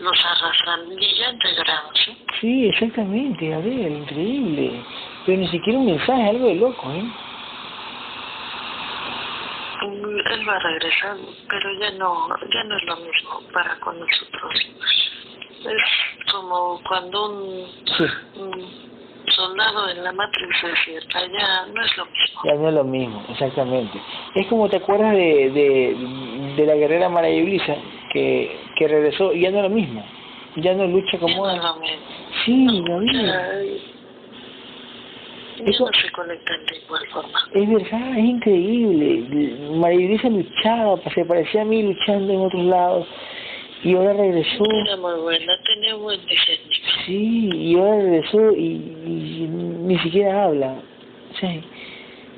[0.00, 1.98] los arrastran y ya integrados.
[2.04, 2.21] ¿sí?
[2.42, 4.82] Sí, exactamente, Gabriel, increíble.
[5.24, 7.04] Pero ni siquiera un mensaje, algo de loco, ¿eh?
[9.82, 11.16] Él va a regresar,
[11.48, 14.52] pero ya no, ya no es lo mismo para con nosotros.
[15.60, 17.66] Es como cuando un,
[17.96, 18.04] Sí,
[18.40, 18.70] un
[19.28, 22.40] soldado en la matriz desierta, ya no es lo mismo.
[22.44, 24.00] ya no es lo mismo, exactamente.
[24.34, 27.76] Es como te acuerdas de, de, de la guerrera María Iblisa,
[28.12, 30.04] que, que regresó y ya no es lo mismo.
[30.56, 31.76] Ya no lucha Ya como no
[32.46, 32.70] lo.
[32.70, 33.26] Sí, Gabriel.
[35.58, 37.38] Ya, Eso- no se conectan de igual forma.
[37.54, 39.68] Es verdad, es increíble.
[39.76, 43.06] María Iblisa luchaba, se parecía a mí luchando en otros lados.
[43.84, 44.64] Y ahora regresó.
[44.86, 46.70] Era muy buena, tenía buen diseño.
[47.04, 50.76] Sí, y ahora regresó y, y ni siquiera habla.
[51.40, 51.60] sea,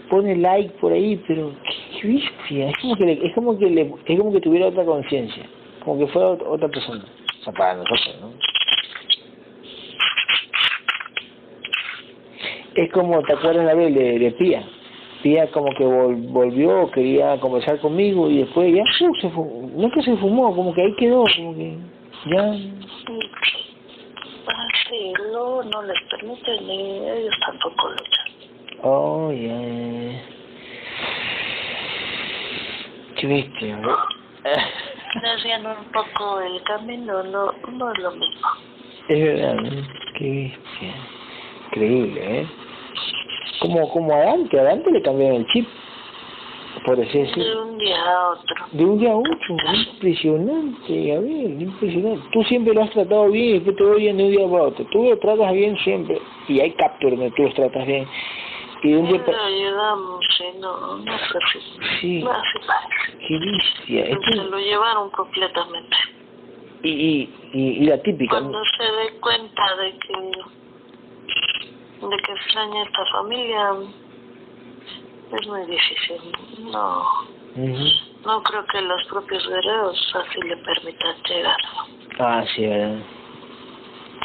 [0.09, 1.52] pone like por ahí, pero
[2.01, 4.85] qué bestia, es como que, le- es como que, le, es como que tuviera otra
[4.85, 5.44] conciencia,
[5.85, 7.05] como que fuera ot- otra persona,
[7.40, 8.31] o sea, para nosotros, ¿no?
[12.76, 14.62] Es como, ¿te acuerdas la vez de, de Pía?
[15.22, 19.14] Pía como que vol- volvió, quería conversar conmigo y después ya, ¡uh!
[19.20, 21.78] se fumó, no es que se fumó, como que ahí quedó, como que
[22.26, 22.52] ya,
[24.46, 28.26] Ah, sí, no, no les permite ni ellos tampoco luchan.
[28.82, 29.59] oh, ya,
[33.16, 33.96] qué bestia, ¿no?
[35.22, 38.48] Desvían un poco el camino, no, no es lo mismo.
[39.09, 39.70] Es verdad, ¿no?
[40.18, 40.94] Qué bestia.
[41.68, 42.46] Increíble, ¿eh?
[43.66, 45.66] Como, como a Dante, a Dante le cambiaron el chip,
[46.84, 47.62] por así De decirlo.
[47.66, 48.66] un día a otro.
[48.72, 52.22] De un día a otro, impresionante, Gabriel, impresionante.
[52.32, 54.62] Tú siempre lo has tratado bien y después te voy bien de un día para
[54.64, 54.84] otro.
[54.90, 58.06] Tú lo tratas bien siempre y hay capture donde tú los tratas bien.
[58.82, 59.46] Y de un día para...
[59.46, 61.60] ayudamos, sí, no, no sé si...
[62.00, 63.26] Sí, No, así parece.
[63.26, 64.04] qué bestia.
[64.04, 65.96] Es Se lo llevaron completamente.
[66.82, 68.36] y, y, y, y la típica.
[68.38, 70.30] Cuando se dé cuenta de que
[72.10, 73.72] de que extraña esta familia
[75.32, 76.20] es muy difícil
[76.72, 77.05] no
[78.24, 81.56] no creo que los propios guerreros así le permitan llegar
[82.18, 82.98] Ah, sí, ¿verdad?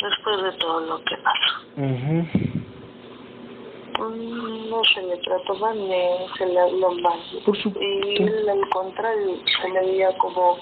[0.01, 1.51] después de todo lo que pasa.
[3.99, 7.79] Mm, no se le trató mal ni se le habló mal Por supuesto.
[7.81, 10.57] y él, al contrario se le veía como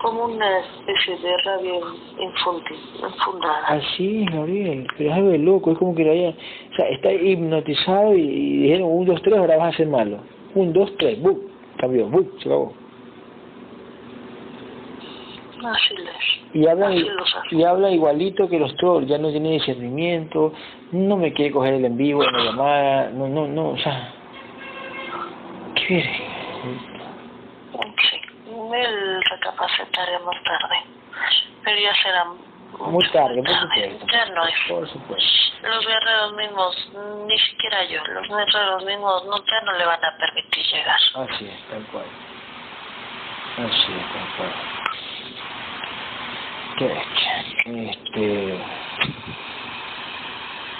[0.00, 1.74] como una especie de rabia
[2.18, 6.74] infundada Así es, Gabriel, pero es algo de loco, es como que lo haya, o
[6.76, 10.18] sea, está hipnotizado y, y dijeron, un, dos, tres, ahora vas a ser malo.
[10.54, 11.38] Un, dos, tres, ¡bum!
[11.78, 12.26] Cambió, ¡bum!
[12.38, 12.74] Se acabó.
[15.64, 20.52] así les Y hablan, Así y habla igualito que los trolls, ya no tiene discernimiento,
[20.92, 24.12] no me quiere coger el en vivo, la llamada, no, no, no, o sea,
[25.74, 26.34] ¿qué quiere?
[30.24, 30.76] Más tarde,
[31.64, 32.24] pero ya será
[32.78, 34.06] Muy tarde, por supuesto.
[34.12, 34.54] Ya no es.
[34.68, 35.28] Por supuesto.
[35.62, 36.90] Los guerreros mismos,
[37.26, 40.98] ni siquiera yo, los guerreros mismos no, ya no le van a permitir llegar.
[41.14, 42.04] Así es, tal cual.
[43.58, 44.52] Así es, tal cual.
[46.78, 47.02] Qué.
[47.66, 48.60] Este...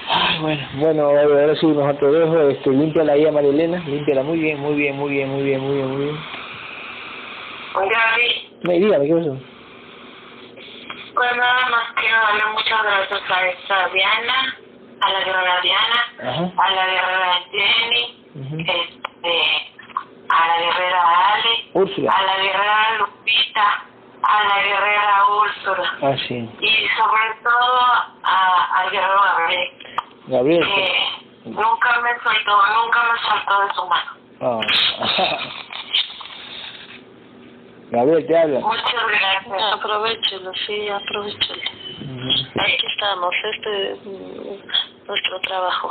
[0.07, 4.23] Ay, bueno, bueno, ahora sí, mejor te dejo, este, límpiala ahí a María Elena, límpiala
[4.23, 6.19] muy bien, muy bien, muy bien, muy bien, muy bien, muy bien.
[7.75, 9.37] Gaby, Me, dígame, ¿qué pasó?
[11.15, 14.57] pues nada más quiero darle muchas gracias a esta Diana,
[15.01, 16.51] a la guerrera Diana, Ajá.
[16.59, 18.57] a la guerrera Jenny, ujú.
[18.59, 19.73] este,
[20.29, 22.11] a la guerrera Ale, Úrsula.
[22.11, 23.83] a la guerrera Lupita,
[24.23, 26.51] a la guerrera Úrsula Ah, sí.
[26.61, 27.81] y sobre todo
[28.25, 29.71] a, al guerrero Gabriel,
[30.27, 30.67] Gabriel.
[30.67, 34.11] que nunca me soltó, nunca me soltó de su mano.
[34.41, 34.61] Ah.
[37.91, 38.61] Gabriel, te habla.
[38.61, 39.73] Muchas gracias.
[39.75, 41.63] Aprovechelo, sí, aprovechelo.
[42.03, 42.61] Ujú.
[42.61, 45.91] Aquí estamos, este es mm, nuestro trabajo.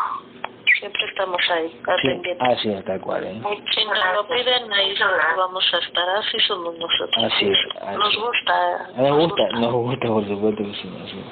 [0.80, 2.44] Siempre estamos ahí, Sí, atendiendo.
[2.44, 3.42] así es, tal cual, ¿eh?
[3.74, 4.96] Si nos lo piden, ahí
[5.38, 6.10] vamos a estar.
[6.10, 7.24] Así somos nosotros.
[7.32, 8.88] Así es, así Nos gusta.
[8.98, 11.24] Nos gusta, nos gusta, por supuesto que sí, así.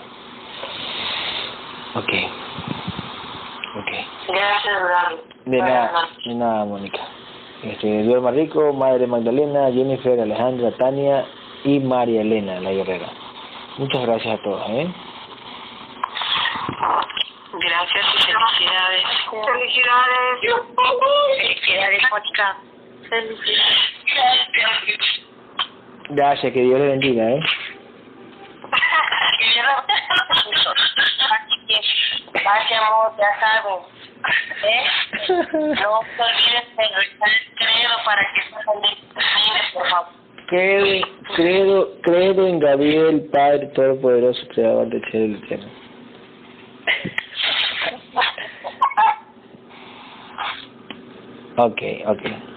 [1.95, 2.13] Ok.
[3.77, 3.91] Ok.
[4.27, 5.15] Gracias, Gaby.
[5.45, 6.99] De nada, de nada, Mónica.
[7.63, 11.25] Este, Duerma Rico, Madre Magdalena, Jennifer, Alejandra, Tania
[11.63, 13.07] y María Elena, la guerrera.
[13.77, 14.91] Muchas gracias a todos, ¿eh?
[17.53, 19.03] Gracias y felicidades.
[19.29, 20.39] Felicidades.
[21.37, 22.57] Felicidades, Mónica.
[23.09, 24.47] Felicidades.
[26.09, 27.39] Gracias, que Dios le bendiga, ¿eh?
[32.43, 34.00] Vayamos, ya saben.
[35.27, 40.13] No se olviden de rezar el credo para que felices, por favor.
[40.47, 45.67] Credo, credo, credo en Gabriel, Padre Todopoderoso, Creador del cielo y tierra.
[51.57, 52.50] Ok, ok.